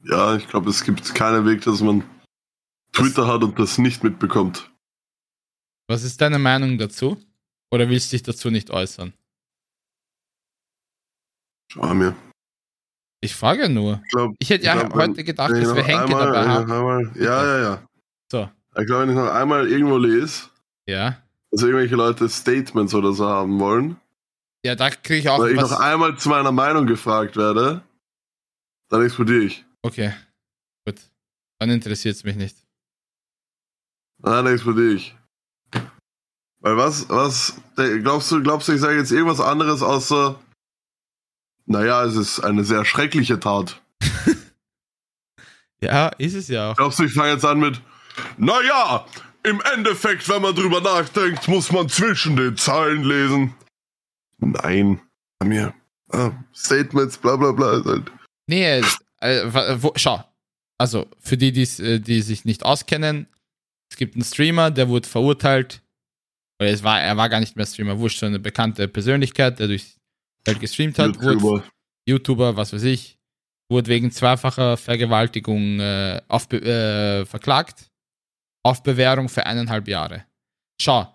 [0.04, 2.04] Ja, ich glaube, es gibt keinen Weg, dass man
[2.94, 4.69] Twitter hat und das nicht mitbekommt.
[5.90, 7.18] Was ist deine Meinung dazu?
[7.72, 9.12] Oder willst du dich dazu nicht äußern?
[11.72, 12.16] Schau mir.
[13.22, 14.02] Ich frage nur.
[14.06, 16.26] Ich glaube, Ich hätte ja Ich glaub, heute wenn- gedacht, wenn dass wir Henke einmal-
[16.28, 16.72] dabei wenn haben.
[16.72, 17.88] einmal, ja, ja, ja.
[18.32, 18.50] So,
[18.80, 20.50] Ich glaube, wenn ich noch einmal irgendwo lese,
[20.88, 21.22] ja.
[21.52, 23.98] dass irgendwelche Leute Statements oder so haben wollen,
[24.64, 27.82] Ja, da kriege ich auch oder ich noch einmal zu meiner Meinung gefragt werde,
[28.90, 29.66] dann explodiere ich.
[29.82, 30.14] Okay,
[30.86, 31.00] gut.
[31.60, 32.58] Dann interessiert es mich nicht.
[34.22, 35.16] Dann explodiere ich.
[36.62, 40.38] Weil was, was, glaubst du, glaubst du, ich sage jetzt irgendwas anderes außer,
[41.66, 43.82] naja, es ist eine sehr schreckliche Tat.
[45.82, 46.76] Ja, ist es ja auch.
[46.76, 47.80] Glaubst du, ich fange jetzt an mit,
[48.38, 49.06] naja,
[49.44, 53.54] im Endeffekt, wenn man drüber nachdenkt, muss man zwischen den Zeilen lesen.
[54.40, 55.00] Nein.
[55.40, 55.74] Bei mir.
[56.12, 57.78] Ah, Statements, bla bla bla.
[57.78, 58.12] Ist halt.
[58.48, 58.82] Nee,
[59.22, 60.22] äh, wa- wo, schau.
[60.78, 61.48] Also, für die,
[61.82, 63.28] äh, die sich nicht auskennen,
[63.90, 65.82] es gibt einen Streamer, der wurde verurteilt
[66.60, 69.68] Oder es war, er war gar nicht mehr Streamer, wurscht, so eine bekannte Persönlichkeit, der
[69.68, 69.96] durch
[70.46, 71.64] Welt gestreamt hat, wurde YouTuber.
[72.06, 73.18] YouTuber, was weiß ich,
[73.70, 77.86] wurde wegen zweifacher Vergewaltigung äh, auf, äh, verklagt.
[78.62, 80.26] Auf Bewährung für eineinhalb Jahre.
[80.82, 81.08] Schau,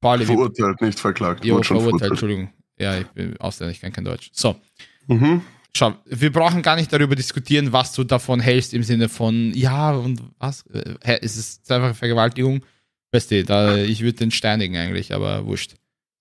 [0.00, 1.44] Pauli, Verurteilt, nicht verklagt.
[1.44, 2.52] jo, verurteilt, Entschuldigung.
[2.80, 4.30] Ja, ich bin Ausländer, ich kann kein Deutsch.
[4.32, 4.60] So,
[5.06, 5.42] Mhm.
[5.76, 9.92] schau, wir brauchen gar nicht darüber diskutieren, was du davon hältst, im Sinne von, ja,
[9.92, 10.64] und was?
[10.66, 12.64] Äh, ist es zweifache Vergewaltigung?
[13.12, 15.74] Weißt du, da, ich würde den steinigen eigentlich, aber wurscht.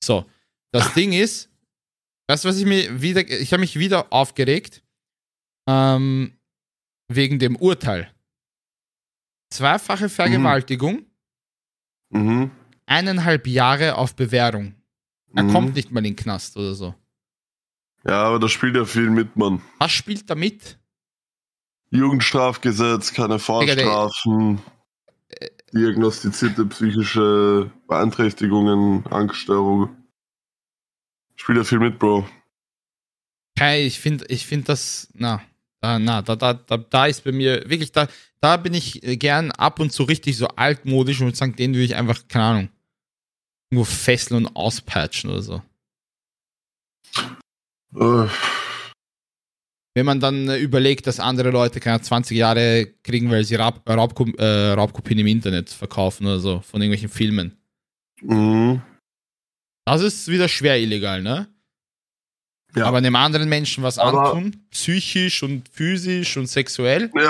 [0.04, 0.26] So,
[0.72, 1.50] das Ding ist,
[2.28, 4.84] weißt du, was ich mir wieder, ich habe mich wieder aufgeregt,
[5.68, 6.34] ähm,
[7.08, 8.12] wegen dem Urteil.
[9.52, 11.06] Zweifache Vergewaltigung,
[12.12, 12.50] Mhm.
[12.88, 14.74] eineinhalb Jahre auf Bewährung.
[15.36, 15.52] Er Mhm.
[15.52, 16.96] kommt nicht mal in den Knast oder so.
[18.04, 19.62] Ja, aber da spielt ja viel mit, Mann.
[19.78, 20.80] Was spielt da mit?
[21.92, 24.62] Jugendstrafgesetz, keine Vorstrafen,
[25.74, 29.96] diagnostizierte psychische Beeinträchtigungen, Angststörung.
[31.36, 32.28] Spielt ja viel mit, Bro.
[33.58, 35.42] Kai, ich finde ich find das, na,
[35.82, 38.08] da, na, da, da, da, da ist bei mir wirklich, da,
[38.42, 41.96] da bin ich gern ab und zu richtig so altmodisch und sagen, den würde ich
[41.96, 42.70] einfach, keine Ahnung,
[43.72, 45.62] nur fesseln und auspatchen oder so.
[47.96, 48.28] Äh,
[49.96, 53.56] Wenn man dann äh, überlegt, dass andere Leute keine Ahnung, 20 Jahre kriegen, weil sie
[53.56, 57.58] Raub, Raubko äh, Raubkopien im Internet verkaufen oder so, von irgendwelchen Filmen.
[58.22, 58.82] mhm.
[59.86, 61.48] Das ist wieder schwer illegal, ne?
[62.76, 62.86] Ja.
[62.86, 67.22] Aber einem anderen Menschen was Aber- antun, psychisch und physisch und sexuell, ja,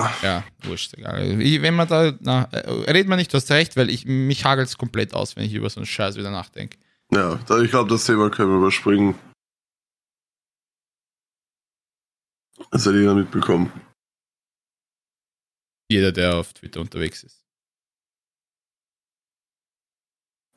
[0.00, 0.12] ja.
[0.24, 1.40] Ja, wurscht, egal.
[1.40, 4.44] Ich, wenn man da, na, äh, redet man nicht, du hast recht, weil ich, mich
[4.44, 6.76] hagelt es komplett aus, wenn ich über so einen Scheiß wieder nachdenke.
[7.12, 9.14] Ja, ich glaube, das Thema können wir überspringen.
[12.70, 13.72] Das hat jeder mitbekommen.
[15.90, 17.42] Jeder, der auf Twitter unterwegs ist.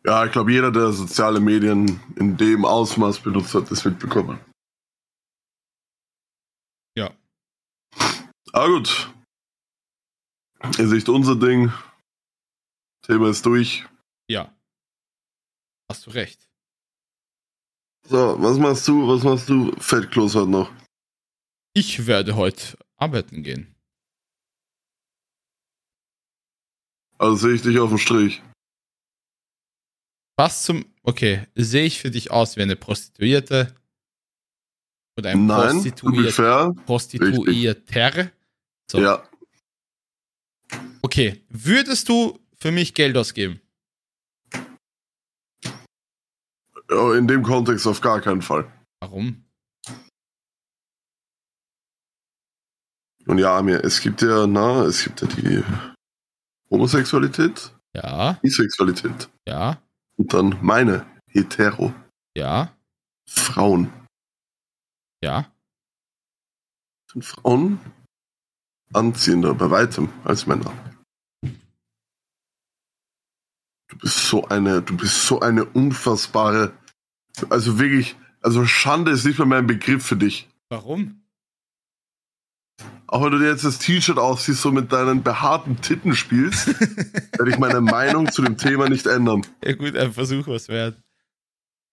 [0.04, 4.43] Ja, ich glaube, jeder, der soziale Medien in dem Ausmaß benutzt hat, das mitbekommen.
[6.97, 7.15] Ja.
[8.52, 9.13] Aber gut.
[10.78, 11.71] Ist nicht unser Ding.
[13.04, 13.86] Thema ist durch.
[14.28, 14.54] Ja.
[15.89, 16.50] Hast du recht.
[18.08, 19.08] So, was machst du?
[19.08, 19.71] Was machst du?
[19.80, 20.81] Fettklos heute noch.
[21.74, 23.76] Ich werde heute arbeiten gehen.
[27.18, 28.42] Also sehe ich dich auf dem Strich.
[30.38, 30.86] Was zum.
[31.04, 33.76] Okay, sehe ich für dich aus wie eine Prostituierte?
[35.18, 35.82] Oder ein Nein,
[36.32, 36.74] fair.
[36.86, 38.32] Prostituierter?
[38.90, 39.00] So.
[39.00, 39.28] Ja.
[41.02, 43.62] Okay, würdest du für mich Geld ausgeben?
[46.90, 48.72] In dem Kontext auf gar keinen Fall.
[49.00, 49.46] Warum?
[53.28, 55.64] Und ja, es gibt ja, na, es gibt ja die
[56.70, 59.30] Homosexualität, Ja, Bisexualität.
[59.48, 59.82] ja,
[60.18, 61.94] Und dann meine hetero
[62.36, 62.74] ja,
[63.28, 63.92] Frauen.
[65.24, 65.52] ja.
[67.12, 67.80] Sind Frauen
[68.94, 70.72] anziehender bei weitem als Männer.
[73.88, 76.74] Du bist so eine, du bist so eine unfassbare,
[77.50, 80.50] also wirklich, also Schande ist nicht mehr mein Begriff für dich.
[80.70, 81.21] Warum?
[83.12, 86.67] Auch wenn du dir jetzt das T-Shirt aussiehst, so mit deinen behaarten Titten spielst,
[87.38, 89.45] werde ich meine Meinung zu dem Thema nicht ändern.
[89.62, 90.97] Ja gut, ein Versuch was wert.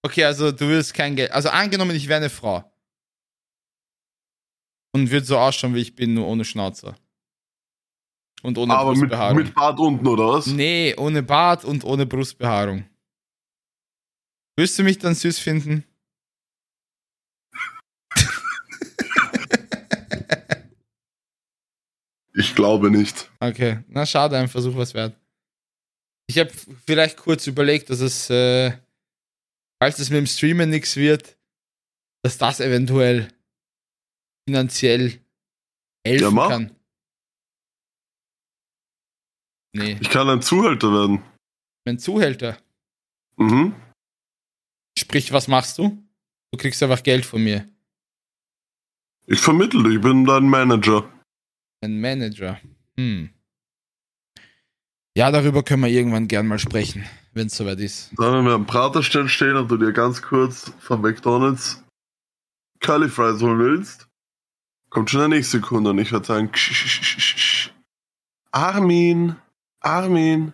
[0.02, 1.32] Okay, also du willst kein Geld.
[1.32, 2.72] Also angenommen, ich wäre eine Frau.
[4.92, 6.94] Und würde so ausschauen, wie ich bin, nur ohne Schnauzer.
[8.44, 9.36] Und ohne Aber mit, Brustbehaarung.
[9.38, 10.46] mit Bart unten, oder was?
[10.46, 12.84] nee, ohne Bart und ohne Brustbehaarung.
[14.56, 15.82] Würdest du mich dann süß finden?
[22.38, 23.30] Ich glaube nicht.
[23.40, 25.16] Okay, na schade, ein Versuch was wert.
[26.28, 26.50] Ich habe
[26.86, 28.70] vielleicht kurz überlegt, dass es, äh,
[29.82, 31.36] falls es mit dem Streamen nichts wird,
[32.22, 33.28] dass das eventuell
[34.48, 35.20] finanziell
[36.06, 36.76] helfen Ja, kann.
[39.74, 41.22] Nee, Ich kann ein Zuhälter werden.
[41.86, 42.58] mein Zuhälter.
[43.36, 43.74] Mhm.
[44.98, 45.90] Sprich, was machst du?
[46.52, 47.68] Du kriegst einfach Geld von mir.
[49.26, 51.08] Ich vermittle, dich, ich bin dein Manager.
[51.80, 52.60] Ein Manager.
[52.96, 53.30] Hm.
[55.16, 58.12] Ja, darüber können wir irgendwann gern mal sprechen, wenn es soweit ist.
[58.16, 61.82] Dann, wenn wir am Praterstern stehen und du dir ganz kurz von McDonalds
[62.80, 64.08] Curly Fries holen willst,
[64.90, 67.70] kommt schon der nächste Kunde und ich werde sagen, "Ksch, ksch, ksch, ksch, ksch.
[68.52, 69.36] Armin,
[69.80, 70.52] Armin,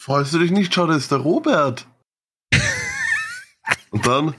[0.00, 0.72] freust du dich nicht?
[0.72, 1.86] Schau, da ist der Robert.
[3.90, 4.34] und dann,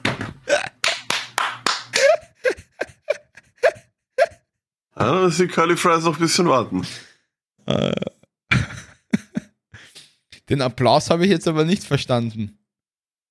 [5.00, 6.86] ja, dann müssen die Curly Fries noch ein bisschen warten.
[7.66, 7.94] Äh.
[10.50, 12.58] Den Applaus habe ich jetzt aber nicht verstanden.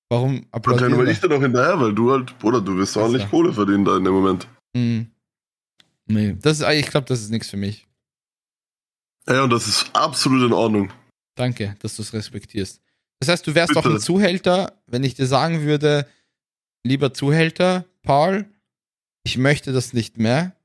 [0.08, 2.96] Warum Und dann applaudieren bin ich dir noch hinterher, weil du halt, Bruder, du wirst
[2.96, 3.30] ordentlich Besser.
[3.30, 4.46] Kohle verdienen da in dem Moment.
[4.76, 5.10] Hm.
[6.06, 7.86] Nee, das ist, ich glaube, das ist nichts für mich.
[9.28, 10.92] Ja, und das ist absolut in Ordnung.
[11.34, 12.80] Danke, dass du es respektierst.
[13.18, 13.80] Das heißt, du wärst Bitte.
[13.80, 16.06] auch ein Zuhälter, wenn ich dir sagen würde,
[16.84, 18.46] lieber Zuhälter, Paul,
[19.24, 20.55] ich möchte das nicht mehr.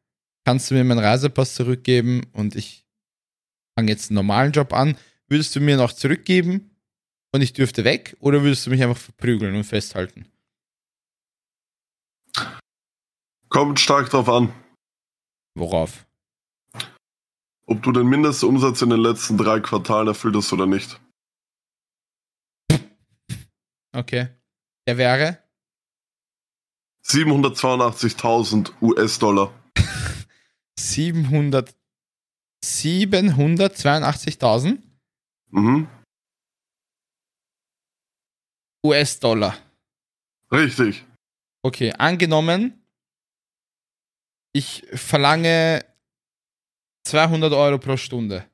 [0.46, 2.86] Kannst du mir meinen Reisepass zurückgeben und ich
[3.78, 4.98] fange jetzt einen normalen Job an?
[5.28, 6.76] Würdest du mir noch zurückgeben
[7.32, 10.26] und ich dürfte weg oder würdest du mich einfach verprügeln und festhalten?
[13.50, 14.54] Kommt stark drauf an,
[15.56, 16.06] Worauf?
[17.68, 21.00] ob du den Mindestumsatz in den letzten drei Quartalen erfüllt hast oder nicht.
[23.94, 24.28] Okay.
[24.88, 25.38] Der wäre
[27.06, 29.54] 782.000 US-Dollar.
[30.90, 31.76] 700
[32.64, 34.78] 782.000
[35.54, 35.88] Mhm.
[38.86, 39.58] US-Dollar.
[40.52, 41.06] Richtig.
[41.64, 42.84] Okay, angenommen,
[44.54, 45.86] ich verlange
[47.06, 48.50] 200 Euro pro Stunde.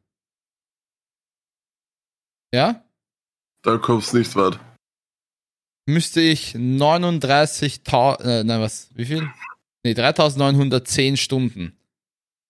[2.54, 2.84] Ja?
[3.64, 4.60] Da kommst nicht weit.
[5.88, 9.32] Müsste ich 39.000, äh, nein, was, wie viel?
[9.84, 11.78] Nee, 3.910 Stunden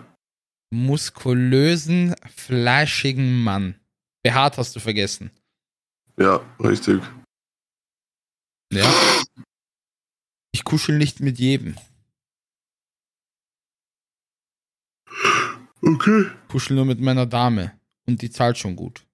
[0.70, 3.74] Muskulösen, fleischigen Mann.
[4.22, 5.30] Behaart hast du vergessen.
[6.16, 7.02] Ja, richtig.
[8.72, 8.90] Ja.
[10.52, 11.76] Ich kuschel nicht mit jedem.
[15.82, 16.30] Okay.
[16.48, 17.78] Kuschel nur mit meiner Dame.
[18.06, 19.04] Und die zahlt schon gut.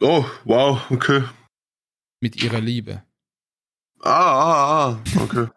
[0.00, 1.24] Oh, wow, okay.
[2.20, 3.02] Mit ihrer Liebe.
[4.00, 5.48] Ah, ah, ah, okay.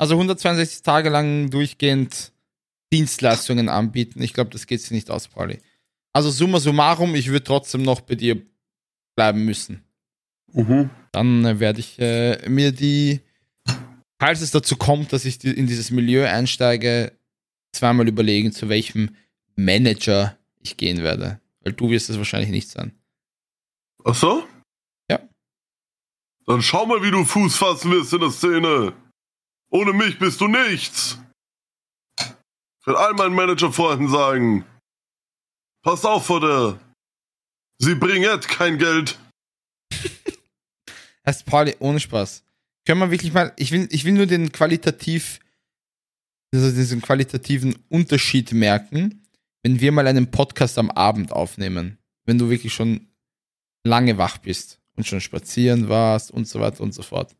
[0.00, 2.30] Also 162 Tage lang durchgehend
[2.92, 4.22] Dienstleistungen anbieten.
[4.22, 5.58] Ich glaube, das geht sich nicht aus, Pauli.
[6.12, 8.40] Also summa summarum, ich würde trotzdem noch bei dir
[9.16, 9.82] bleiben müssen.
[10.52, 10.90] Mhm.
[11.10, 13.20] Dann äh, werde ich äh, mir die,
[14.20, 17.12] falls es dazu kommt, dass ich die, in dieses Milieu einsteige,
[17.72, 19.16] zweimal überlegen, zu welchem
[19.56, 21.40] Manager ich gehen werde.
[21.60, 22.92] Weil du wirst es wahrscheinlich nicht sein.
[24.04, 24.46] Ach so?
[25.10, 25.20] Ja.
[26.46, 28.92] Dann schau mal, wie du Fuß fassen wirst in der Szene.
[29.70, 31.18] Ohne mich bist du nichts.
[32.20, 34.64] Ich will all meinen Managerfreunden sagen.
[35.82, 36.80] Passt auf vor der.
[37.78, 39.18] Sie bringet kein Geld.
[41.26, 42.42] Heißt Pauli, ohne Spaß.
[42.86, 45.40] Können wir wirklich mal, ich will, ich will nur den qualitativ,
[46.54, 49.27] also diesen qualitativen Unterschied merken,
[49.68, 51.98] wenn wir mal einen Podcast am Abend aufnehmen.
[52.24, 53.08] Wenn du wirklich schon
[53.84, 57.36] lange wach bist und schon spazieren warst und so weiter und so fort.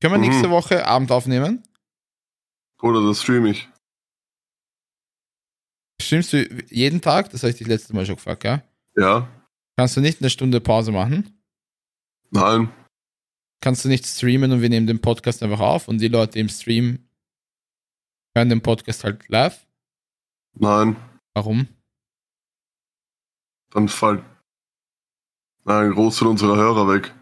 [0.00, 0.28] Können wir Mhm.
[0.28, 1.62] nächste Woche Abend aufnehmen?
[2.82, 3.68] Oder das stream ich.
[6.00, 7.30] Stimmst du jeden Tag?
[7.30, 8.62] Das habe ich dich letztes Mal schon gefragt, ja?
[8.96, 9.28] Ja?
[9.78, 11.42] Kannst du nicht eine Stunde Pause machen?
[12.30, 12.70] Nein.
[13.62, 16.50] Kannst du nicht streamen und wir nehmen den Podcast einfach auf und die Leute im
[16.50, 17.08] Stream
[18.36, 19.64] hören den Podcast halt live?
[20.54, 20.96] Nein.
[21.34, 21.66] Warum?
[23.70, 24.22] Dann fällt
[25.64, 27.14] ein Großteil unserer Hörer weg.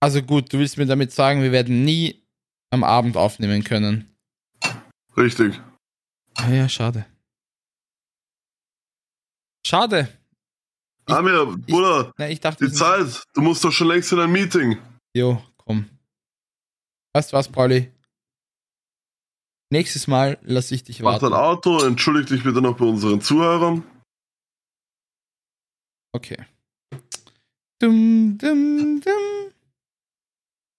[0.00, 2.26] Also gut, du willst mir damit sagen, wir werden nie
[2.70, 4.16] am Abend aufnehmen können.
[5.16, 5.60] Richtig.
[6.50, 7.06] Ja, schade.
[9.66, 10.08] Schade.
[11.08, 13.22] Ich- Amir, Bruder, Na, ich dachte, die Zeit.
[13.34, 14.78] Du musst doch schon längst in ein Meeting.
[15.14, 15.88] Jo, komm.
[17.14, 17.91] Weißt du was, Pauli?
[19.72, 21.30] Nächstes Mal lasse ich dich Mach warten.
[21.30, 23.82] dein Auto, entschuldig dich bitte noch bei unseren Zuhörern.
[26.12, 26.36] Okay.
[27.78, 29.52] Dum, dum, dum.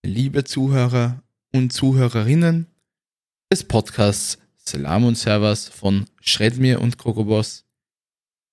[0.05, 2.67] Liebe Zuhörer und Zuhörerinnen
[3.51, 7.65] des Podcasts Salam und Servus von Schredmir und Krokobos.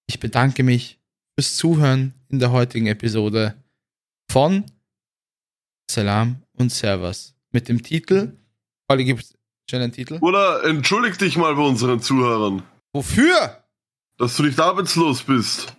[0.07, 0.99] Ich bedanke mich
[1.35, 3.63] fürs Zuhören in der heutigen Episode
[4.31, 4.65] von
[5.91, 8.39] Salam und Servus mit dem Titel.
[9.71, 10.19] Pauli, gibt es schon einen Titel?
[10.21, 12.63] Oder entschuldig dich mal bei unseren Zuhörern,
[12.93, 13.63] Wofür?
[14.19, 15.73] dass du nicht arbeitslos bist.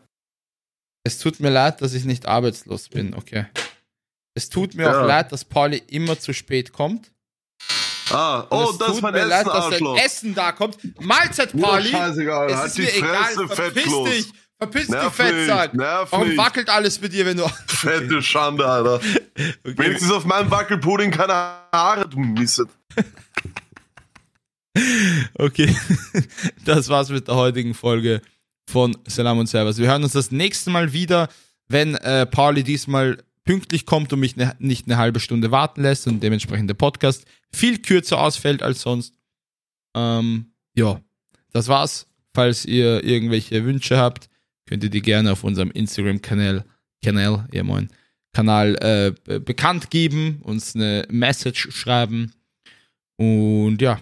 [1.03, 3.47] Es tut mir leid, dass ich nicht arbeitslos bin, okay.
[4.35, 5.01] Es tut mir Ja.
[5.01, 7.11] auch leid, dass Pauli immer zu spät kommt.
[8.11, 9.97] Ah, oh, das ist tut mein mir Essen, leid, dass Arschloch.
[9.97, 10.77] Essen da kommt.
[11.01, 11.89] Mahlzeit, Pauli.
[11.89, 13.15] scheißegal, Es halt ist die mir egal.
[13.23, 14.09] Fresse, Verpiss Fettkloß.
[14.09, 14.31] dich.
[14.57, 15.73] Verpiss dich, Nerv Fettsack.
[15.73, 17.47] nicht, nerv Warum wackelt alles bei dir, wenn du...
[17.67, 18.99] Fette Schande, Alter.
[19.63, 19.77] Okay.
[19.77, 22.67] Wenigstens auf meinem Wackelpudding keine Haare, du Misset.
[25.33, 25.75] Okay,
[26.65, 28.21] das war's mit der heutigen Folge
[28.69, 29.77] von Salam und Servus.
[29.77, 31.27] Wir hören uns das nächste Mal wieder,
[31.67, 36.07] wenn äh, Pauli diesmal pünktlich kommt und mich ne, nicht eine halbe Stunde warten lässt
[36.07, 39.13] und dementsprechend der Podcast viel kürzer ausfällt als sonst.
[39.95, 41.01] Ähm, ja,
[41.51, 42.07] das war's.
[42.33, 44.29] Falls ihr irgendwelche Wünsche habt,
[44.67, 46.63] könnt ihr die gerne auf unserem Instagram-Kanal,
[47.03, 47.89] Kanal, ja moin,
[48.31, 52.31] Kanal äh, be- bekannt geben, uns eine Message schreiben.
[53.17, 53.99] Und ja,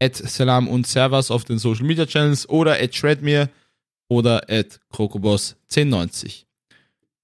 [0.00, 3.48] at Salam und Servus auf den Social Media Channels oder at Shredmir
[4.08, 6.44] oder at Krokobos1090.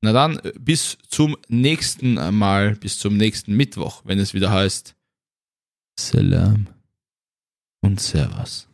[0.00, 4.94] Na dann, äh, bis zum nächsten Mal, bis zum nächsten Mittwoch, wenn es wieder heißt
[5.98, 6.66] Salam
[7.80, 8.68] und Servus.